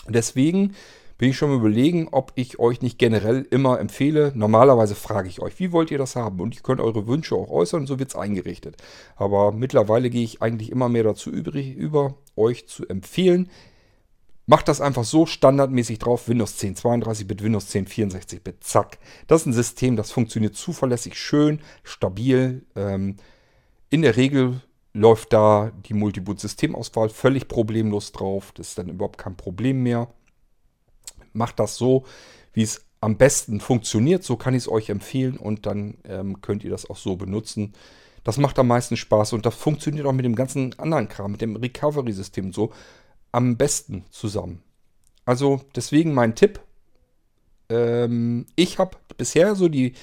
[0.09, 0.75] Deswegen
[1.19, 4.33] bin ich schon überlegen, ob ich euch nicht generell immer empfehle.
[4.35, 6.41] Normalerweise frage ich euch, wie wollt ihr das haben?
[6.41, 8.77] Und ihr könnt eure Wünsche auch äußern, so wird es eingerichtet.
[9.15, 13.51] Aber mittlerweile gehe ich eigentlich immer mehr dazu über euch zu empfehlen,
[14.53, 18.99] Macht das einfach so standardmäßig drauf, Windows 10 32-Bit, Windows 10 64-Bit, zack.
[19.27, 22.67] Das ist ein System, das funktioniert zuverlässig, schön, stabil.
[22.77, 23.17] Ähm,
[23.89, 24.61] in der Regel
[24.93, 28.53] läuft da die Multiboot-Systemauswahl völlig problemlos drauf.
[28.55, 30.09] Das ist dann überhaupt kein Problem mehr.
[31.33, 32.05] Macht das so,
[32.53, 34.23] wie es am besten funktioniert.
[34.23, 37.73] So kann ich es euch empfehlen und dann ähm, könnt ihr das auch so benutzen.
[38.23, 41.41] Das macht am meisten Spaß und das funktioniert auch mit dem ganzen anderen Kram, mit
[41.41, 42.71] dem Recovery-System so
[43.33, 44.63] am besten zusammen.
[45.25, 46.61] Also deswegen mein Tipp.
[47.69, 49.95] Ähm, ich habe bisher so die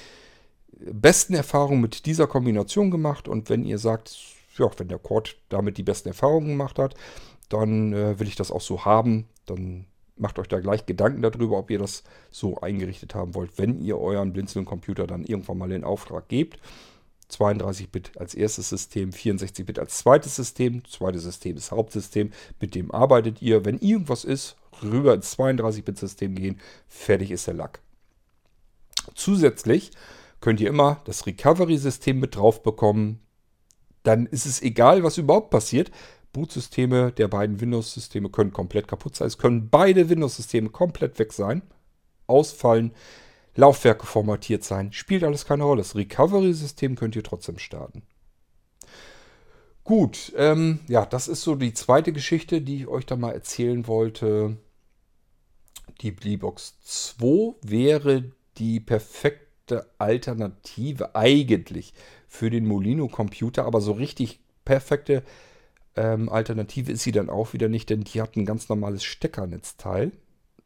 [0.72, 4.18] besten Erfahrungen mit dieser Kombination gemacht und wenn ihr sagt,
[4.58, 6.96] ja, wenn der Cord damit die besten Erfahrungen gemacht hat,
[7.50, 9.28] dann äh, will ich das auch so haben.
[9.46, 13.80] Dann macht euch da gleich Gedanken darüber, ob ihr das so eingerichtet haben wollt, wenn
[13.80, 16.60] ihr euren Blinzeln-Computer dann irgendwann mal in Auftrag gebt.
[17.32, 20.84] 32-Bit als erstes System, 64-Bit als zweites System.
[20.86, 23.66] Zweites System ist Hauptsystem, mit dem arbeitet ihr.
[23.66, 27.82] Wenn irgendwas ist, rüber ins 32-Bit-System gehen, fertig ist der Lack.
[29.16, 29.92] Zusätzlich
[30.42, 33.20] könnt ihr immer das Recovery-System mit drauf bekommen.
[34.04, 35.92] Dann ist es egal, was überhaupt passiert.
[36.32, 39.28] Bootsysteme der beiden Windows-Systeme können komplett kaputt sein.
[39.28, 41.64] Es können beide Windows-Systeme komplett weg sein,
[42.28, 42.92] ausfallen.
[43.60, 44.92] Laufwerke formatiert sein.
[44.94, 45.82] Spielt alles keine Rolle.
[45.82, 48.04] Das Recovery-System könnt ihr trotzdem starten.
[49.84, 53.88] Gut, ähm, ja, das ist so die zweite Geschichte, die ich euch da mal erzählen
[53.88, 54.58] wollte.
[56.02, 61.94] Die Bleebox 2 wäre die perfekte Alternative eigentlich
[62.28, 65.24] für den Molino-Computer, aber so richtig perfekte
[65.96, 70.12] ähm, Alternative ist sie dann auch wieder nicht, denn die hat ein ganz normales Steckernetzteil.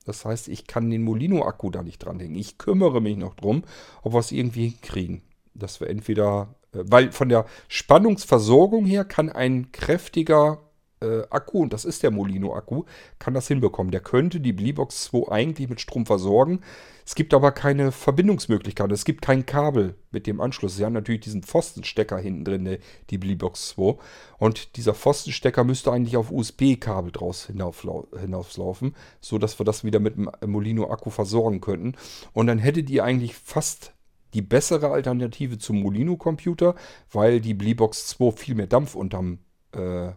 [0.06, 2.36] Das heißt, ich kann den Molino-Akku da nicht dranhängen.
[2.36, 3.64] Ich kümmere mich noch drum,
[4.02, 5.22] ob wir es irgendwie hinkriegen.
[5.54, 10.60] Dass wir entweder, äh, weil von der Spannungsversorgung her kann ein kräftiger
[11.04, 12.86] äh, Akku, und das ist der Molino-Akku,
[13.20, 13.92] kann das hinbekommen.
[13.92, 16.62] Der könnte die Bleebox 2 eigentlich mit Strom versorgen.
[17.06, 18.92] Es gibt aber keine Verbindungsmöglichkeit.
[18.92, 20.78] Es gibt kein Kabel mit dem Anschluss.
[20.78, 22.78] Sie haben natürlich diesen Pfostenstecker hinten drin,
[23.10, 23.98] die Bleebox 2.
[24.38, 30.32] Und dieser Pfostenstecker müsste eigentlich auf USB-Kabel draus hinauslaufen, sodass wir das wieder mit dem
[30.46, 31.96] Molino-Akku versorgen könnten.
[32.32, 33.94] Und dann hättet ihr eigentlich fast
[34.34, 36.76] die bessere Alternative zum Molino-Computer,
[37.12, 39.40] weil die Bleebox 2 viel mehr Dampf unterm
[39.74, 40.12] äh,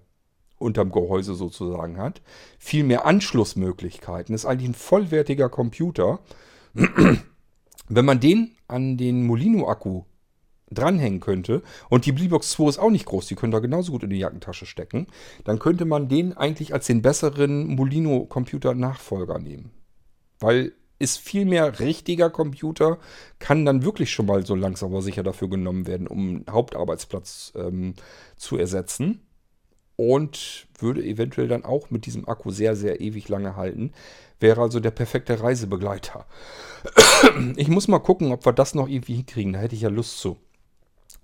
[0.59, 2.23] unterm Gehäuse sozusagen hat.
[2.59, 4.35] Viel mehr Anschlussmöglichkeiten.
[4.35, 6.21] Ist eigentlich ein vollwertiger Computer.
[7.89, 10.05] Wenn man den an den Molino-Akku
[10.71, 14.03] dranhängen könnte, und die Bleebox 2 ist auch nicht groß, die können da genauso gut
[14.03, 15.07] in die Jackentasche stecken,
[15.45, 19.71] dann könnte man den eigentlich als den besseren Molino-Computer-Nachfolger nehmen.
[20.41, 22.99] Weil ist viel mehr richtiger Computer,
[23.39, 27.53] kann dann wirklich schon mal so langsam aber sicher dafür genommen werden, um einen Hauptarbeitsplatz
[27.55, 27.95] ähm,
[28.37, 29.26] zu ersetzen
[29.97, 33.93] und würde eventuell dann auch mit diesem Akku sehr, sehr ewig lange halten.
[34.39, 36.27] Wäre also der perfekte Reisebegleiter.
[37.57, 39.55] Ich muss mal gucken, ob wir das noch irgendwie hinkriegen.
[39.55, 40.37] Da hätte ich ja Lust zu.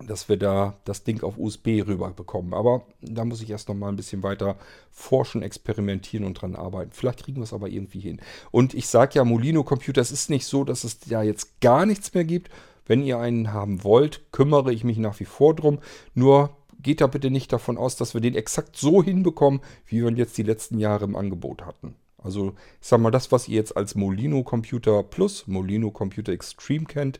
[0.05, 2.53] Dass wir da das Ding auf USB rüber bekommen.
[2.53, 4.57] Aber da muss ich erst noch mal ein bisschen weiter
[4.91, 6.91] forschen, experimentieren und dran arbeiten.
[6.91, 8.19] Vielleicht kriegen wir es aber irgendwie hin.
[8.51, 11.85] Und ich sage ja, Molino Computer, es ist nicht so, dass es da jetzt gar
[11.85, 12.49] nichts mehr gibt.
[12.85, 15.79] Wenn ihr einen haben wollt, kümmere ich mich nach wie vor drum.
[16.15, 20.09] Nur geht da bitte nicht davon aus, dass wir den exakt so hinbekommen, wie wir
[20.09, 21.95] ihn jetzt die letzten Jahre im Angebot hatten.
[22.17, 26.85] Also ich sag mal, das, was ihr jetzt als Molino Computer Plus, Molino Computer Extreme
[26.85, 27.19] kennt,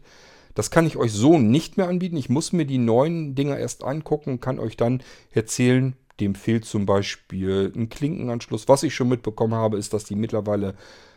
[0.55, 2.17] das kann ich euch so nicht mehr anbieten.
[2.17, 6.65] Ich muss mir die neuen Dinger erst angucken und kann euch dann erzählen, dem fehlt
[6.65, 8.67] zum Beispiel ein Klinkenanschluss.
[8.67, 10.75] Was ich schon mitbekommen habe, ist, dass die mittlerweile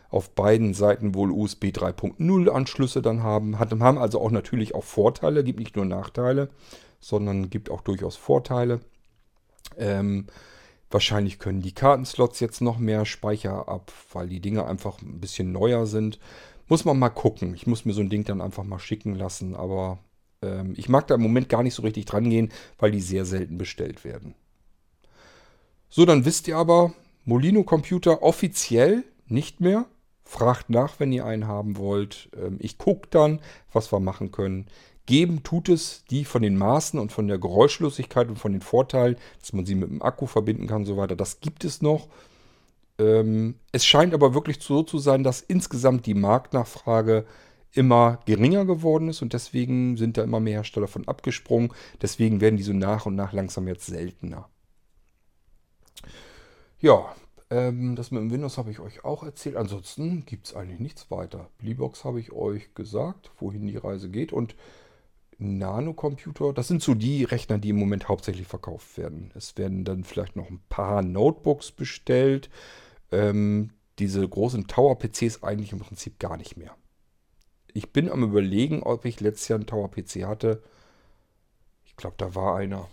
[0.09, 3.59] auf beiden Seiten wohl USB 3.0 Anschlüsse dann haben.
[3.59, 6.49] haben also auch natürlich auch Vorteile, gibt nicht nur Nachteile,
[6.99, 8.81] sondern gibt auch durchaus Vorteile.
[9.77, 10.27] Ähm,
[10.89, 15.51] wahrscheinlich können die Kartenslots jetzt noch mehr Speicher ab, weil die Dinge einfach ein bisschen
[15.51, 16.19] neuer sind.
[16.67, 17.53] Muss man mal gucken.
[17.53, 19.99] Ich muss mir so ein Ding dann einfach mal schicken lassen, aber
[20.41, 23.25] ähm, ich mag da im Moment gar nicht so richtig dran gehen, weil die sehr
[23.25, 24.35] selten bestellt werden.
[25.89, 29.85] So, dann wisst ihr aber, Molino Computer offiziell nicht mehr.
[30.23, 32.29] Fragt nach, wenn ihr einen haben wollt.
[32.35, 33.39] Ähm, ich gucke dann,
[33.71, 34.67] was wir machen können.
[35.07, 39.15] Geben tut es die von den Maßen und von der Geräuschlosigkeit und von den Vorteilen,
[39.39, 41.15] dass man sie mit dem Akku verbinden kann und so weiter.
[41.15, 42.09] Das gibt es noch.
[42.99, 47.25] Ähm, es scheint aber wirklich so zu sein, dass insgesamt die Marktnachfrage
[47.73, 51.71] immer geringer geworden ist und deswegen sind da immer mehr Hersteller von abgesprungen.
[52.01, 54.49] Deswegen werden die so nach und nach langsam jetzt seltener.
[56.79, 57.15] Ja,
[57.49, 59.55] ähm, das mit dem Windows habe ich euch auch erzählt.
[59.55, 61.49] Ansonsten gibt es eigentlich nichts weiter.
[61.59, 64.33] Bleebox habe ich euch gesagt, wohin die Reise geht.
[64.33, 64.55] Und
[65.39, 69.31] Nanocomputer, das sind so die Rechner, die im Moment hauptsächlich verkauft werden.
[69.35, 72.49] Es werden dann vielleicht noch ein paar Notebooks bestellt.
[73.11, 76.75] Ähm, diese großen Tower-PCs eigentlich im Prinzip gar nicht mehr.
[77.73, 80.63] Ich bin am überlegen, ob ich letztes Jahr einen Tower-PC hatte.
[81.85, 82.87] Ich glaube, da war einer.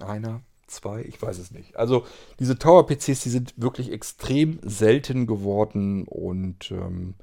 [0.00, 1.76] Einer, zwei, ich weiß es nicht.
[1.76, 2.06] Also
[2.38, 7.14] diese Tower-PCs, die sind wirklich extrem selten geworden und ähm,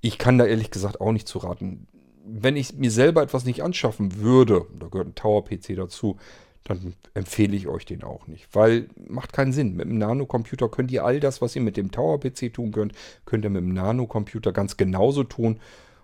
[0.00, 1.88] ich kann da ehrlich gesagt auch nicht zu raten.
[2.28, 6.16] Wenn ich mir selber etwas nicht anschaffen würde, da gehört ein Tower-PC dazu,
[6.64, 8.48] dann empfehle ich euch den auch nicht.
[8.52, 9.76] Weil macht keinen Sinn.
[9.76, 12.92] Mit einem Nanocomputer könnt ihr all das, was ihr mit dem Tower-PC tun könnt,
[13.24, 15.60] könnt ihr mit dem Nanocomputer ganz genauso tun.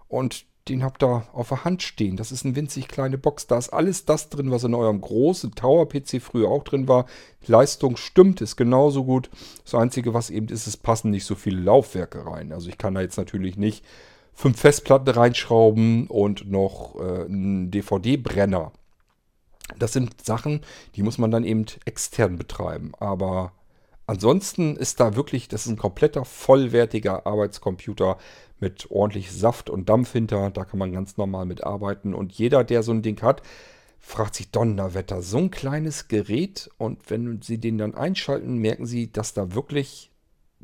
[0.08, 2.16] Und den habt ihr auf der Hand stehen.
[2.16, 3.48] Das ist eine winzig kleine Box.
[3.48, 7.06] Da ist alles das drin, was in eurem großen Tower-PC früher auch drin war.
[7.44, 9.30] Leistung stimmt, ist genauso gut.
[9.64, 12.52] Das Einzige, was eben ist, es passen nicht so viele Laufwerke rein.
[12.52, 13.84] Also ich kann da jetzt natürlich nicht
[14.34, 18.72] fünf Festplatten reinschrauben und noch äh, einen DVD-Brenner.
[19.78, 20.60] Das sind Sachen,
[20.96, 22.92] die muss man dann eben extern betreiben.
[22.98, 23.52] Aber
[24.06, 28.18] ansonsten ist da wirklich, das ist ein kompletter vollwertiger Arbeitscomputer
[28.60, 30.50] mit ordentlich Saft und Dampf hinter.
[30.50, 32.14] Da kann man ganz normal mit arbeiten.
[32.14, 33.42] Und jeder, der so ein Ding hat,
[33.98, 36.70] fragt sich Donnerwetter, so ein kleines Gerät.
[36.78, 40.11] Und wenn Sie den dann einschalten, merken Sie, dass da wirklich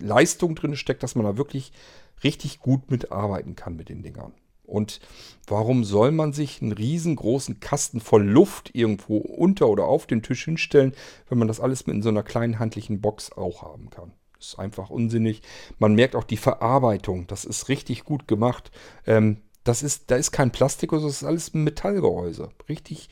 [0.00, 1.72] Leistung drin steckt, dass man da wirklich
[2.24, 4.32] richtig gut mitarbeiten kann mit den Dingern.
[4.64, 5.00] Und
[5.46, 10.44] warum soll man sich einen riesengroßen Kasten voll Luft irgendwo unter oder auf den Tisch
[10.44, 10.92] hinstellen,
[11.28, 14.12] wenn man das alles mit in so einer kleinen handlichen Box auch haben kann?
[14.38, 15.42] Das ist einfach unsinnig.
[15.78, 17.26] Man merkt auch die Verarbeitung.
[17.26, 18.70] Das ist richtig gut gemacht.
[19.06, 22.50] Ähm, das ist, da ist kein Plastik, das ist alles ein Metallgehäuse.
[22.68, 23.08] Richtig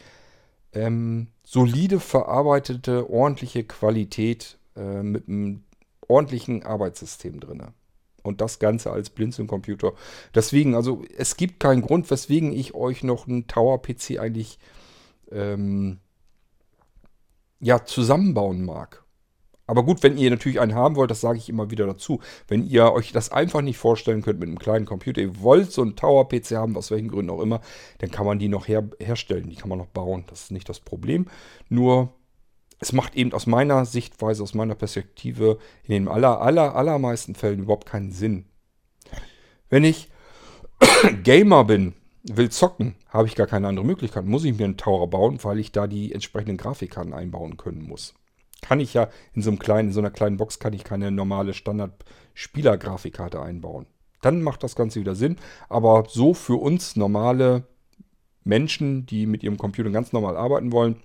[0.72, 5.64] ähm, solide verarbeitete, ordentliche Qualität äh, mit einem
[6.08, 7.62] ordentlichen Arbeitssystem drin.
[8.22, 9.92] Und das Ganze als Blinzeln-Computer.
[10.34, 14.58] Deswegen, also es gibt keinen Grund, weswegen ich euch noch einen Tower-PC eigentlich
[15.30, 15.98] ähm,
[17.60, 19.04] ja, zusammenbauen mag.
[19.66, 22.20] Aber gut, wenn ihr natürlich einen haben wollt, das sage ich immer wieder dazu.
[22.46, 25.82] Wenn ihr euch das einfach nicht vorstellen könnt mit einem kleinen Computer, ihr wollt so
[25.82, 27.60] einen Tower-PC haben, aus welchen Gründen auch immer,
[27.98, 30.24] dann kann man die noch her herstellen, die kann man noch bauen.
[30.28, 31.26] Das ist nicht das Problem.
[31.68, 32.12] Nur,
[32.78, 37.60] es macht eben aus meiner Sichtweise, aus meiner Perspektive in den aller, aller, allermeisten Fällen
[37.60, 38.46] überhaupt keinen Sinn.
[39.68, 40.10] Wenn ich
[41.22, 44.24] Gamer bin, will zocken, habe ich gar keine andere Möglichkeit.
[44.24, 48.14] Muss ich mir einen Tower bauen, weil ich da die entsprechenden Grafikkarten einbauen können muss
[48.60, 51.10] kann ich ja in so, einem kleinen, in so einer kleinen Box kann ich keine
[51.10, 53.86] normale Standard-Spieler-Grafikkarte einbauen.
[54.22, 55.36] Dann macht das Ganze wieder Sinn.
[55.68, 57.64] Aber so für uns normale
[58.44, 61.02] Menschen, die mit ihrem Computer ganz normal arbeiten wollen,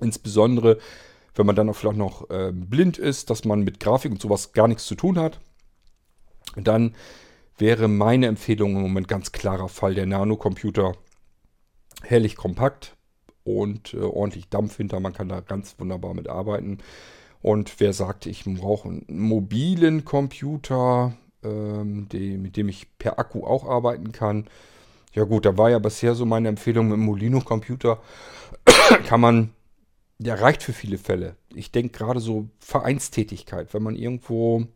[0.00, 0.78] insbesondere
[1.34, 4.52] wenn man dann auch vielleicht noch äh, blind ist, dass man mit Grafik und sowas
[4.52, 5.38] gar nichts zu tun hat,
[6.56, 6.94] dann
[7.58, 10.94] wäre meine Empfehlung im Moment ganz klarer Fall der Nano-Computer.
[12.02, 12.96] Herrlich kompakt,
[13.46, 15.00] und äh, ordentlich Dampf hinter.
[15.00, 16.78] Man kann da ganz wunderbar mit arbeiten.
[17.40, 23.46] Und wer sagt, ich brauche einen mobilen Computer, ähm, die, mit dem ich per Akku
[23.46, 24.48] auch arbeiten kann.
[25.12, 28.00] Ja gut, da war ja bisher so meine Empfehlung mit dem Molino-Computer.
[29.06, 29.50] kann man,
[30.18, 31.36] der reicht für viele Fälle.
[31.54, 34.66] Ich denke gerade so Vereinstätigkeit, wenn man irgendwo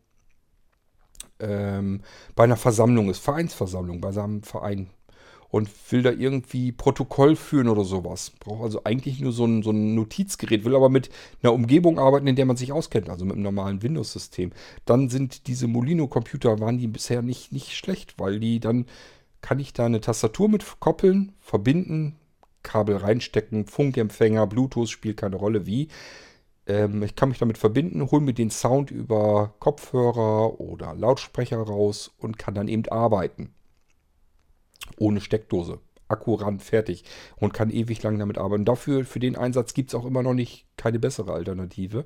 [1.38, 2.02] ähm,
[2.34, 4.90] bei einer Versammlung ist, Vereinsversammlung, bei seinem Verein
[5.50, 8.32] und will da irgendwie Protokoll führen oder sowas.
[8.38, 11.10] Braucht also eigentlich nur so ein, so ein Notizgerät, will aber mit
[11.42, 14.52] einer Umgebung arbeiten, in der man sich auskennt, also mit einem normalen Windows-System.
[14.84, 18.86] Dann sind diese Molino-Computer, waren die bisher nicht, nicht schlecht, weil die dann
[19.40, 22.16] kann ich da eine Tastatur mit koppeln, verbinden,
[22.62, 25.88] Kabel reinstecken, Funkempfänger, Bluetooth spielt keine Rolle wie.
[26.66, 32.12] ähm, ich kann mich damit verbinden, hole mir den Sound über Kopfhörer oder Lautsprecher raus
[32.18, 33.54] und kann dann eben arbeiten.
[34.98, 35.80] Ohne Steckdose.
[36.08, 37.04] Akku ran, fertig.
[37.36, 38.64] Und kann ewig lang damit arbeiten.
[38.64, 42.04] Dafür, für den Einsatz gibt es auch immer noch nicht keine bessere Alternative.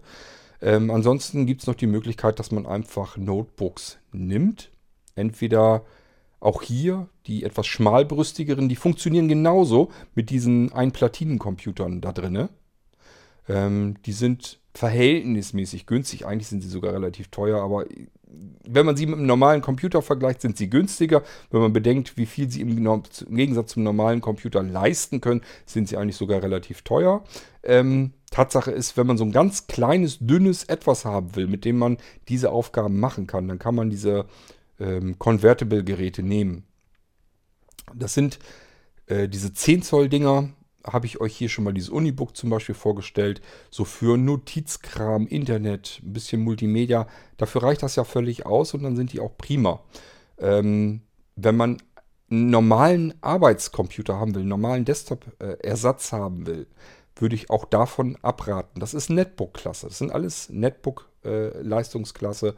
[0.60, 4.70] Ähm, ansonsten gibt es noch die Möglichkeit, dass man einfach Notebooks nimmt.
[5.14, 5.84] Entweder
[6.44, 12.50] auch hier die etwas schmalbrüstigeren, die funktionieren genauso mit diesen Einplatinenkcomputern da drinne.
[13.48, 16.26] Ähm, die sind verhältnismäßig günstig.
[16.26, 17.87] Eigentlich sind sie sogar relativ teuer, aber
[18.66, 21.22] wenn man sie mit einem normalen Computer vergleicht, sind sie günstiger.
[21.50, 25.88] Wenn man bedenkt, wie viel sie im, im Gegensatz zum normalen Computer leisten können, sind
[25.88, 27.24] sie eigentlich sogar relativ teuer.
[27.62, 31.78] Ähm, Tatsache ist, wenn man so ein ganz kleines, dünnes Etwas haben will, mit dem
[31.78, 34.26] man diese Aufgaben machen kann, dann kann man diese
[34.84, 36.64] ähm, Convertible-Geräte nehmen.
[37.94, 38.38] Das sind
[39.06, 40.50] äh, diese 10 Zoll Dinger,
[40.86, 43.40] habe ich euch hier schon mal dieses Unibook zum Beispiel vorgestellt.
[43.70, 47.08] So für Notizkram, Internet, ein bisschen Multimedia.
[47.36, 49.80] Dafür reicht das ja völlig aus und dann sind die auch prima.
[50.38, 51.00] Ähm,
[51.36, 51.78] wenn man
[52.30, 56.66] einen normalen Arbeitscomputer haben will, einen normalen Desktop-Ersatz haben will,
[57.16, 58.80] würde ich auch davon abraten.
[58.80, 59.86] Das ist Netbook-Klasse.
[59.88, 61.13] Das sind alles Netbook-Leistungsklasse.
[61.24, 62.52] Äh,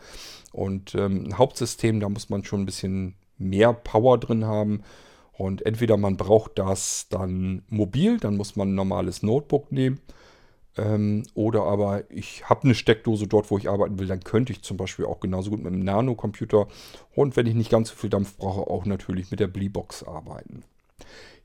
[0.52, 4.83] und ähm, Hauptsystem, da muss man schon ein bisschen mehr Power drin haben.
[5.33, 10.00] Und entweder man braucht das dann mobil, dann muss man ein normales Notebook nehmen.
[10.79, 14.62] Ähm, oder aber ich habe eine Steckdose dort, wo ich arbeiten will, dann könnte ich
[14.62, 16.68] zum Beispiel auch genauso gut mit einem Nano-Computer
[17.14, 20.64] und wenn ich nicht ganz so viel Dampf brauche, auch natürlich mit der Bleebox arbeiten.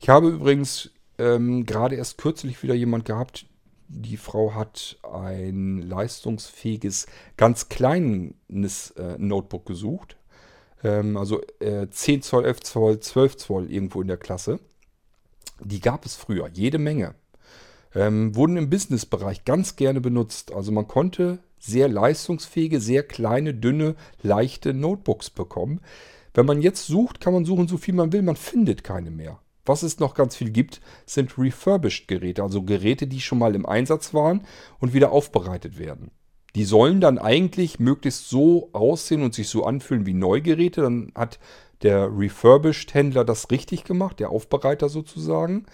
[0.00, 3.46] Ich habe übrigens ähm, gerade erst kürzlich wieder jemand gehabt,
[3.94, 10.16] die Frau hat ein leistungsfähiges, ganz kleines äh, Notebook gesucht
[10.84, 14.60] ähm, also äh, 10 Zoll, 11 Zoll, 12 Zoll irgendwo in der Klasse.
[15.60, 17.14] Die gab es früher, jede Menge.
[17.94, 20.52] Ähm, wurden im Businessbereich ganz gerne benutzt.
[20.52, 25.80] Also man konnte sehr leistungsfähige, sehr kleine, dünne, leichte Notebooks bekommen.
[26.34, 29.38] Wenn man jetzt sucht, kann man suchen, so viel man will, man findet keine mehr.
[29.64, 33.66] Was es noch ganz viel gibt, sind refurbished Geräte, also Geräte, die schon mal im
[33.66, 34.44] Einsatz waren
[34.80, 36.10] und wieder aufbereitet werden.
[36.54, 40.82] Die sollen dann eigentlich möglichst so aussehen und sich so anfühlen wie Neugeräte.
[40.82, 41.38] Dann hat
[41.82, 45.66] der Refurbished-Händler das richtig gemacht, der Aufbereiter sozusagen.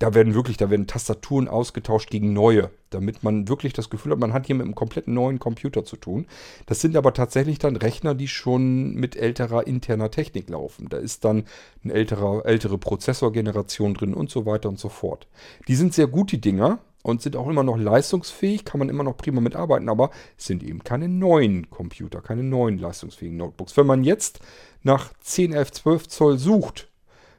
[0.00, 4.18] Da werden wirklich, da werden Tastaturen ausgetauscht gegen neue, damit man wirklich das Gefühl hat,
[4.18, 6.26] man hat hier mit einem komplett neuen Computer zu tun.
[6.66, 10.88] Das sind aber tatsächlich dann Rechner, die schon mit älterer interner Technik laufen.
[10.88, 11.44] Da ist dann
[11.84, 15.28] eine ältere, ältere Prozessorgeneration drin und so weiter und so fort.
[15.68, 19.04] Die sind sehr gut, die Dinger und sind auch immer noch leistungsfähig, kann man immer
[19.04, 23.76] noch prima mitarbeiten, aber es sind eben keine neuen Computer, keine neuen leistungsfähigen Notebooks.
[23.76, 24.40] Wenn man jetzt
[24.82, 26.88] nach 10, 11, 12 Zoll sucht,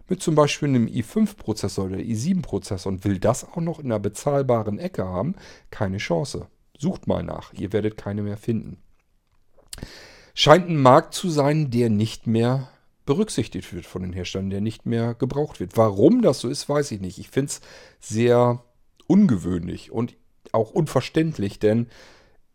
[0.08, 4.80] mit zum Beispiel einem i5-Prozessor oder i7-Prozessor und will das auch noch in einer bezahlbaren
[4.80, 5.36] Ecke haben,
[5.72, 6.48] keine Chance.
[6.78, 8.78] Sucht mal nach, ihr werdet keine mehr finden.
[10.34, 12.70] Scheint ein Markt zu sein, der nicht mehr
[13.06, 15.78] berücksichtigt wird von den Herstellern, der nicht mehr gebraucht wird.
[15.78, 17.20] Warum das so ist, weiß ich nicht.
[17.20, 17.62] Ich finde es
[18.00, 18.64] sehr
[19.08, 20.16] ungewöhnlich und
[20.52, 21.88] auch unverständlich, denn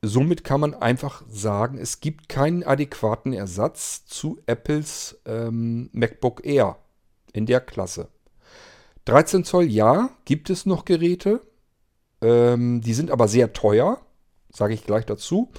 [0.03, 6.79] somit kann man einfach sagen, es gibt keinen adäquaten Ersatz zu Apples ähm, MacBook Air
[7.33, 8.09] in der Klasse.
[9.07, 11.40] 13 Zoll, ja, gibt es noch Geräte.
[12.21, 14.01] Ähm, die sind aber sehr teuer,
[14.51, 15.51] sage ich gleich dazu.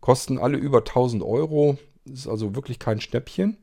[0.00, 1.78] Kosten alle über 1000 Euro.
[2.04, 3.56] Ist also wirklich kein Schnäppchen.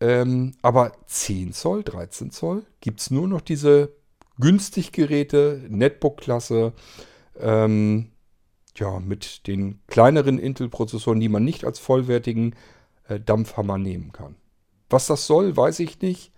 [0.00, 3.94] Ähm, aber 10 Zoll, 13 Zoll gibt es nur noch diese
[4.38, 6.74] günstig Geräte, Netbook-Klasse,
[7.40, 8.10] ähm,
[8.76, 12.54] ja, mit den kleineren Intel-Prozessoren, die man nicht als vollwertigen
[13.08, 14.36] äh, Dampfhammer nehmen kann.
[14.90, 16.32] Was das soll, weiß ich nicht.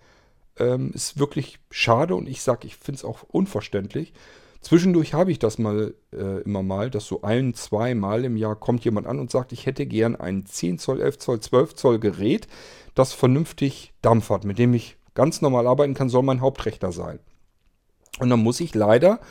[0.59, 4.13] Ähm, ist wirklich schade und ich sage, ich finde es auch unverständlich.
[4.61, 8.57] Zwischendurch habe ich das mal äh, immer mal, dass so ein, zwei Mal im Jahr
[8.57, 11.99] kommt jemand an und sagt, ich hätte gern ein 10 Zoll, 11 Zoll, 12 Zoll
[11.99, 12.47] Gerät,
[12.93, 17.19] das vernünftig Dampf hat, mit dem ich ganz normal arbeiten kann, soll mein Hauptrechner sein.
[18.19, 19.21] Und dann muss ich leider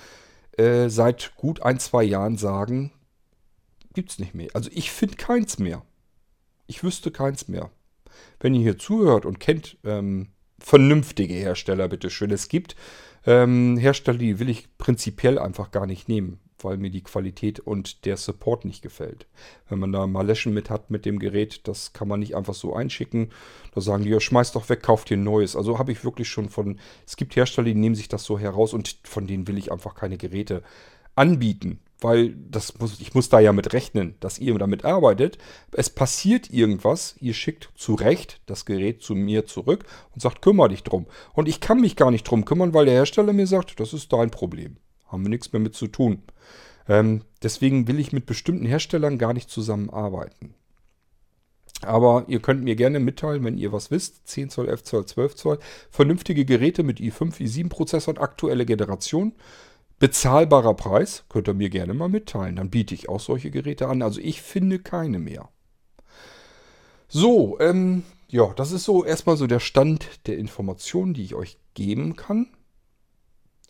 [0.56, 2.92] äh, seit gut ein, zwei Jahren sagen,
[3.92, 4.48] gibt es nicht mehr.
[4.54, 5.82] Also ich finde keins mehr.
[6.66, 7.70] Ich wüsste keins mehr.
[8.40, 10.28] Wenn ihr hier zuhört und kennt ähm,
[10.58, 12.30] vernünftige Hersteller, bitteschön.
[12.30, 12.76] Es gibt
[13.26, 18.04] ähm, Hersteller, die will ich prinzipiell einfach gar nicht nehmen weil mir die Qualität und
[18.04, 19.26] der Support nicht gefällt.
[19.68, 22.54] Wenn man da mal Läschen mit hat mit dem Gerät, das kann man nicht einfach
[22.54, 23.30] so einschicken.
[23.74, 25.56] Da sagen die, ja, schmeiß doch weg, kauft dir ein neues.
[25.56, 28.74] Also habe ich wirklich schon von, es gibt Hersteller, die nehmen sich das so heraus
[28.74, 30.62] und von denen will ich einfach keine Geräte
[31.14, 31.80] anbieten.
[32.00, 35.38] Weil das muss, ich muss da ja mit rechnen, dass ihr damit arbeitet.
[35.72, 39.84] Es passiert irgendwas, ihr schickt zu Recht das Gerät zu mir zurück
[40.14, 41.06] und sagt, kümmere dich drum.
[41.32, 44.12] Und ich kann mich gar nicht drum kümmern, weil der Hersteller mir sagt, das ist
[44.12, 44.76] dein Problem.
[45.06, 46.22] Haben wir nichts mehr mit zu tun.
[46.88, 50.54] Ähm, deswegen will ich mit bestimmten Herstellern gar nicht zusammenarbeiten.
[51.82, 54.26] Aber ihr könnt mir gerne mitteilen, wenn ihr was wisst.
[54.26, 55.58] 10 Zoll, 11 Zoll, 12 Zoll.
[55.90, 59.32] Vernünftige Geräte mit i5, i7 Prozessoren, aktuelle Generation.
[59.98, 62.56] Bezahlbarer Preis, könnt ihr mir gerne mal mitteilen.
[62.56, 64.02] Dann biete ich auch solche Geräte an.
[64.02, 65.48] Also ich finde keine mehr.
[67.08, 71.58] So, ähm, ja, das ist so erstmal so der Stand der Informationen, die ich euch
[71.74, 72.48] geben kann.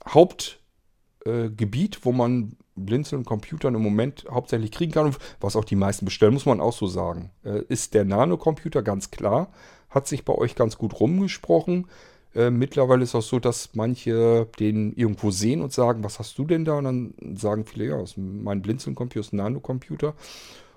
[0.06, 6.04] Hauptgebiet, äh, wo man Blinzeln Computern im Moment hauptsächlich kriegen kann, was auch die meisten
[6.04, 9.52] bestellen, muss man auch so sagen, äh, ist der Nano-Computer ganz klar.
[9.88, 11.86] Hat sich bei euch ganz gut rumgesprochen.
[12.34, 16.38] Äh, mittlerweile ist es auch so, dass manche den irgendwo sehen und sagen, was hast
[16.38, 16.78] du denn da?
[16.78, 20.14] Und dann sagen viele, ja, mein Blinzeln-Computer ist ein Nano-Computer.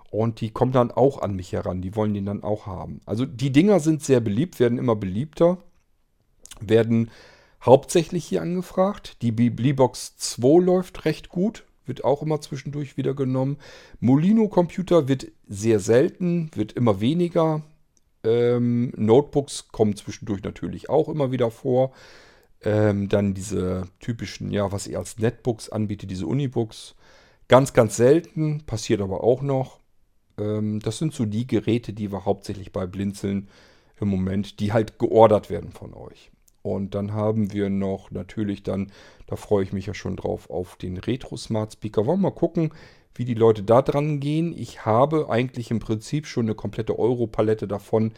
[0.10, 1.82] Und die kommen dann auch an mich heran.
[1.82, 3.00] Die wollen den dann auch haben.
[3.06, 5.58] Also die Dinger sind sehr beliebt, werden immer beliebter,
[6.60, 7.10] werden
[7.64, 9.22] hauptsächlich hier angefragt.
[9.22, 13.58] Die Bleebox 2 läuft recht gut, wird auch immer zwischendurch wieder genommen.
[14.00, 17.64] Molino Computer wird sehr selten, wird immer weniger.
[18.24, 21.92] Ähm, Notebooks kommen zwischendurch natürlich auch immer wieder vor.
[22.64, 26.96] Ähm, dann diese typischen, ja, was ihr als Netbooks anbietet, diese Unibooks.
[27.48, 29.80] Ganz, ganz selten, passiert aber auch noch.
[30.38, 33.50] Ähm, das sind so die Geräte, die wir hauptsächlich bei Blinzeln
[34.00, 36.32] im Moment, die halt geordert werden von euch.
[36.62, 38.92] Und dann haben wir noch natürlich dann,
[39.26, 42.06] da freue ich mich ja schon drauf, auf den Retro Smart Speaker.
[42.06, 42.72] Wollen wir mal gucken,
[43.16, 44.54] wie die Leute da dran gehen.
[44.58, 48.14] Ich habe eigentlich im Prinzip schon eine komplette Euro-Palette davon.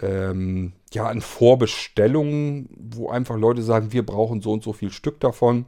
[0.00, 5.20] Ähm, ja, an Vorbestellungen, wo einfach Leute sagen, wir brauchen so und so viel Stück
[5.20, 5.66] davon.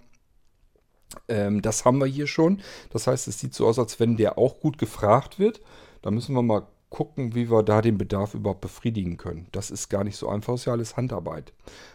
[1.29, 2.63] Ähm, das haben wir hier schon.
[2.91, 5.61] Das heißt, es sieht so aus, als wenn der auch gut gefragt wird.
[6.01, 9.49] Da müssen wir mal gucken, wie wir da den Bedarf überhaupt befriedigen können.
[9.53, 11.53] Das ist gar nicht so einfach, ist ja alles Handarbeit.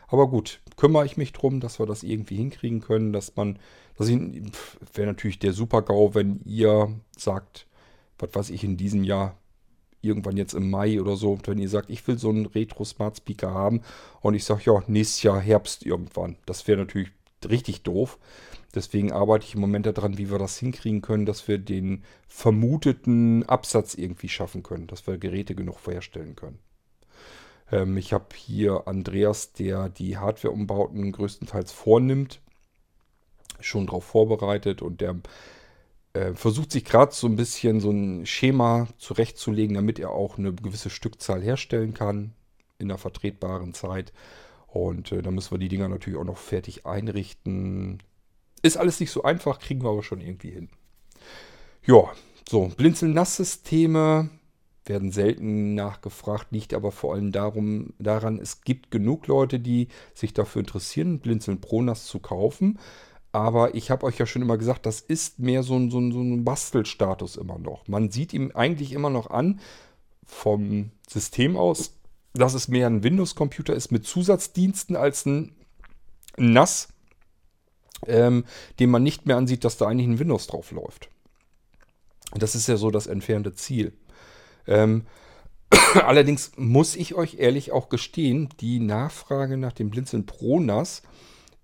[0.08, 3.60] Aber gut, kümmere ich mich drum, dass wir das irgendwie hinkriegen können, dass man,
[3.98, 7.68] das wäre natürlich der Super-GAU, wenn ihr sagt,
[8.20, 9.38] was weiß ich, in diesem Jahr,
[10.02, 13.82] irgendwann jetzt im Mai oder so, wenn ihr sagt, ich will so einen Retro-Smart-Speaker haben
[14.22, 16.38] und ich sage, ja, nächstes Jahr Herbst irgendwann.
[16.46, 17.10] Das wäre natürlich
[17.50, 18.18] richtig doof.
[18.76, 23.44] Deswegen arbeite ich im Moment daran, wie wir das hinkriegen können, dass wir den vermuteten
[23.44, 26.60] Absatz irgendwie schaffen können, dass wir Geräte genug herstellen können.
[27.72, 32.42] Ähm, ich habe hier Andreas, der die Hardware-Umbauten größtenteils vornimmt,
[33.60, 35.16] schon darauf vorbereitet und der
[36.14, 40.54] äh, versucht sich gerade so ein bisschen so ein Schema zurechtzulegen, damit er auch eine
[40.54, 42.34] gewisse Stückzahl herstellen kann
[42.80, 44.14] in einer vertretbaren Zeit.
[44.68, 48.04] Und äh, da müssen wir die Dinger natürlich auch noch fertig einrichten.
[48.62, 50.70] Ist alles nicht so einfach, kriegen wir aber schon irgendwie hin.
[51.86, 52.12] Ja,
[52.48, 54.30] so, Blinzeln-Nass-Systeme
[54.90, 60.34] werden selten nachgefragt, liegt aber vor allem darum, daran, es gibt genug Leute, die sich
[60.34, 62.80] dafür interessieren, Blinzeln Pro Nass zu kaufen.
[63.32, 66.12] Aber ich habe euch ja schon immer gesagt, das ist mehr so ein, so, ein,
[66.12, 67.88] so ein Bastelstatus immer noch.
[67.88, 69.60] Man sieht ihm eigentlich immer noch an,
[70.26, 71.94] vom System aus,
[72.34, 75.56] dass es mehr ein Windows-Computer ist mit Zusatzdiensten als ein
[76.38, 76.90] NAS,
[78.06, 78.46] ähm,
[78.80, 81.10] dem man nicht mehr ansieht, dass da eigentlich ein Windows drauf läuft.
[82.34, 83.94] Das ist ja so das entfernte Ziel.
[84.68, 85.06] Ähm,
[86.06, 91.02] allerdings muss ich euch ehrlich auch gestehen, die Nachfrage nach dem Blinzeln Pro NAS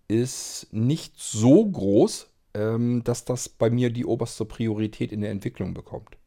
[0.08, 5.74] ist nicht so groß, ähm, dass das bei mir die oberste Priorität in der Entwicklung
[5.74, 6.18] bekommt.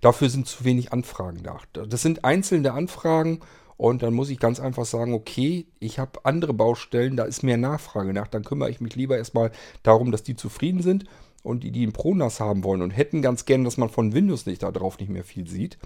[0.00, 1.58] Dafür sind zu wenig Anfragen da.
[1.72, 3.40] Das sind einzelne Anfragen
[3.76, 7.56] und dann muss ich ganz einfach sagen, okay, ich habe andere Baustellen, da ist mehr
[7.56, 8.28] Nachfrage nach.
[8.28, 9.50] Dann kümmere ich mich lieber erstmal
[9.82, 11.06] darum, dass die zufrieden sind
[11.44, 14.46] und die, die einen ProNAS haben wollen und hätten ganz gern, dass man von Windows
[14.46, 15.78] nicht darauf nicht mehr viel sieht.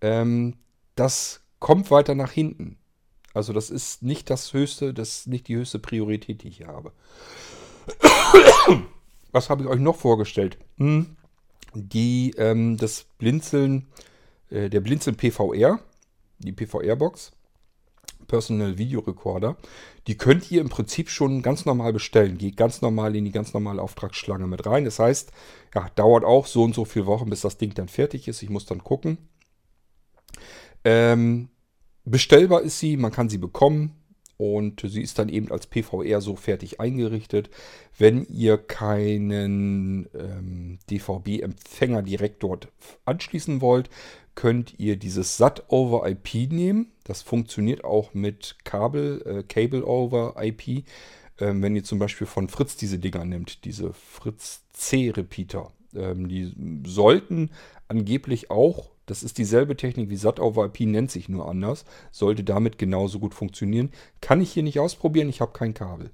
[0.00, 0.54] Ähm,
[0.94, 2.78] das kommt weiter nach hinten.
[3.34, 6.68] Also das ist nicht das höchste, das ist nicht die höchste Priorität, die ich hier
[6.68, 6.92] habe.
[9.32, 10.56] Was habe ich euch noch vorgestellt?
[10.78, 11.16] Hm
[11.74, 13.86] die ähm, das Blinzeln,
[14.50, 15.80] äh, der Blinzeln PVR,
[16.38, 17.32] die PVR-Box,
[18.30, 19.56] Personal Video Recorder,
[20.06, 22.38] die könnt ihr im Prinzip schon ganz normal bestellen.
[22.38, 24.84] Geht ganz normal in die ganz normale Auftragsschlange mit rein.
[24.84, 25.32] Das heißt,
[25.74, 28.42] ja, dauert auch so und so viele Wochen, bis das Ding dann fertig ist.
[28.42, 29.18] Ich muss dann gucken.
[30.84, 31.48] Ähm,
[32.04, 33.96] bestellbar ist sie, man kann sie bekommen
[34.36, 37.50] und sie ist dann eben als PVR so fertig eingerichtet.
[37.98, 42.68] Wenn ihr keinen ähm, DVB-Empfänger direkt dort
[43.04, 43.90] anschließen wollt,
[44.40, 46.92] könnt ihr dieses SAT over IP nehmen.
[47.04, 50.84] Das funktioniert auch mit Kabel, äh, Cable over IP.
[51.38, 56.26] Ähm, wenn ihr zum Beispiel von Fritz diese Dinger nimmt, diese Fritz C Repeater, ähm,
[56.26, 56.54] die
[56.86, 57.50] sollten
[57.86, 61.84] angeblich auch das ist dieselbe Technik wie SAT over IP, nennt sich nur anders.
[62.10, 63.90] Sollte damit genauso gut funktionieren.
[64.20, 66.12] Kann ich hier nicht ausprobieren, ich habe kein Kabel.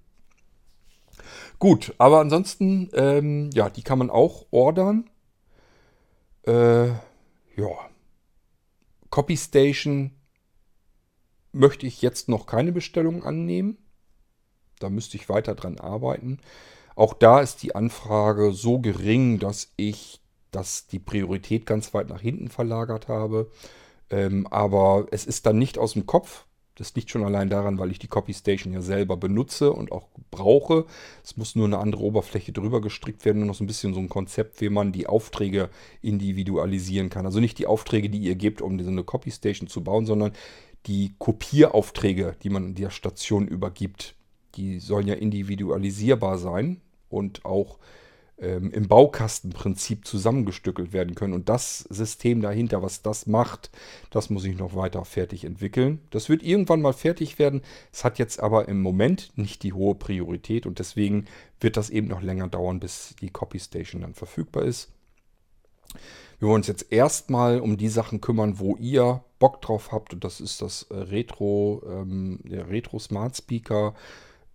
[1.59, 5.11] Gut, aber ansonsten, ähm, ja, die kann man auch ordern.
[6.47, 7.91] Äh, ja.
[9.17, 10.11] Copy Station
[11.51, 13.79] möchte ich jetzt noch keine Bestellung annehmen.
[14.79, 16.39] Da müsste ich weiter dran arbeiten.
[16.97, 22.21] Auch da ist die Anfrage so gering, dass ich das, die Priorität ganz weit nach
[22.21, 23.51] hinten verlagert habe.
[24.11, 26.45] Ähm, aber es ist dann nicht aus dem Kopf.
[26.77, 30.09] Das liegt schon allein daran, weil ich die Copy Station ja selber benutze und auch
[30.31, 30.85] brauche.
[31.25, 34.01] Es muss nur eine andere Oberfläche drüber gestrickt werden und noch so ein bisschen so
[34.01, 35.71] ein Konzept, wie man die Aufträge
[36.03, 37.25] individualisieren kann.
[37.25, 40.33] Also nicht die Aufträge, die ihr gebt, um so eine Copy Station zu bauen, sondern
[40.85, 44.15] die Kopieraufträge, die man der Station übergibt.
[44.55, 47.79] Die sollen ja individualisierbar sein und auch
[48.39, 51.33] ähm, im Baukastenprinzip zusammengestückelt werden können.
[51.33, 53.71] Und das System dahinter, was das macht,
[54.11, 56.01] das muss ich noch weiter fertig entwickeln.
[56.11, 57.63] Das wird irgendwann mal fertig werden.
[57.93, 61.27] Es hat jetzt aber im Moment nicht die hohe Priorität und deswegen
[61.61, 64.91] wird das eben noch länger dauern, bis die Copy Station dann verfügbar ist.
[66.39, 70.13] Wir wollen uns jetzt erstmal um die Sachen kümmern, wo ihr Bock drauf habt.
[70.13, 73.95] Und das ist das Retro, ähm, der Retro Smart Speaker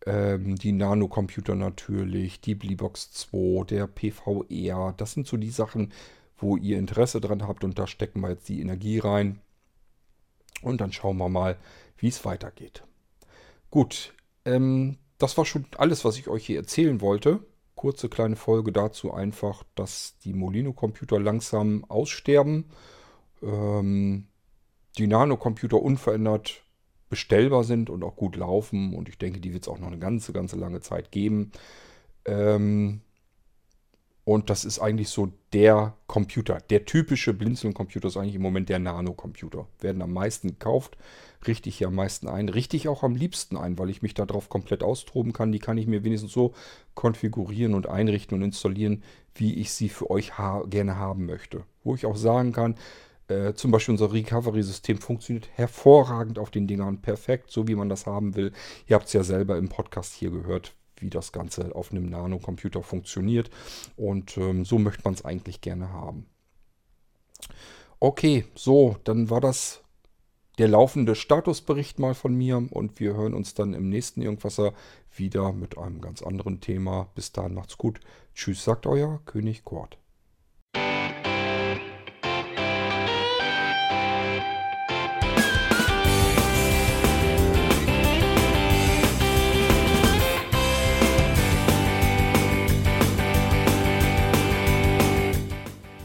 [0.06, 4.94] ähm, die Nano-Computer natürlich, die Bleebox 2, der PVR.
[4.98, 5.92] Das sind so die Sachen,
[6.38, 9.42] wo ihr Interesse dran habt und da stecken wir jetzt die Energie rein.
[10.62, 11.58] Und dann schauen wir mal,
[11.98, 12.84] wie es weitergeht.
[13.70, 14.14] Gut,
[14.46, 17.40] ähm, das war schon alles, was ich euch hier erzählen wollte.
[17.76, 22.66] Kurze kleine Folge dazu einfach, dass die Molino-Computer langsam aussterben.
[23.42, 24.28] Ähm,
[24.98, 26.64] die Nano-Computer unverändert
[27.12, 28.96] bestellbar sind und auch gut laufen.
[28.96, 31.52] Und ich denke, die wird es auch noch eine ganze, ganze lange Zeit geben.
[32.26, 33.02] Ähm,
[34.24, 36.60] und das ist eigentlich so der Computer.
[36.70, 39.68] Der typische Blinzeln-Computer ist eigentlich im Moment der Nano-Computer.
[39.80, 40.98] Werden am meisten gekauft,
[41.46, 42.48] richte ich ja am meisten ein.
[42.48, 45.52] Richte ich auch am liebsten ein, weil ich mich darauf komplett austoben kann.
[45.52, 46.54] Die kann ich mir wenigstens so
[46.94, 49.04] konfigurieren und einrichten und installieren,
[49.36, 51.66] wie ich sie für euch ha gerne haben möchte.
[51.84, 52.76] Wo ich auch sagen kann,
[53.32, 58.06] äh, zum Beispiel unser Recovery-System funktioniert hervorragend auf den Dingern, perfekt, so wie man das
[58.06, 58.52] haben will.
[58.88, 62.84] Ihr habt es ja selber im Podcast hier gehört, wie das Ganze auf einem Nano-Computer
[62.84, 63.50] funktioniert.
[63.96, 66.28] Und ähm, so möchte man es eigentlich gerne haben.
[68.00, 69.82] Okay, so, dann war das
[70.58, 74.74] der laufende Statusbericht mal von mir und wir hören uns dann im nächsten Irgendwasser
[75.16, 77.10] wieder mit einem ganz anderen Thema.
[77.16, 78.00] Bis dahin macht's gut.
[78.36, 80.01] Tschüss, sagt euer König Kort.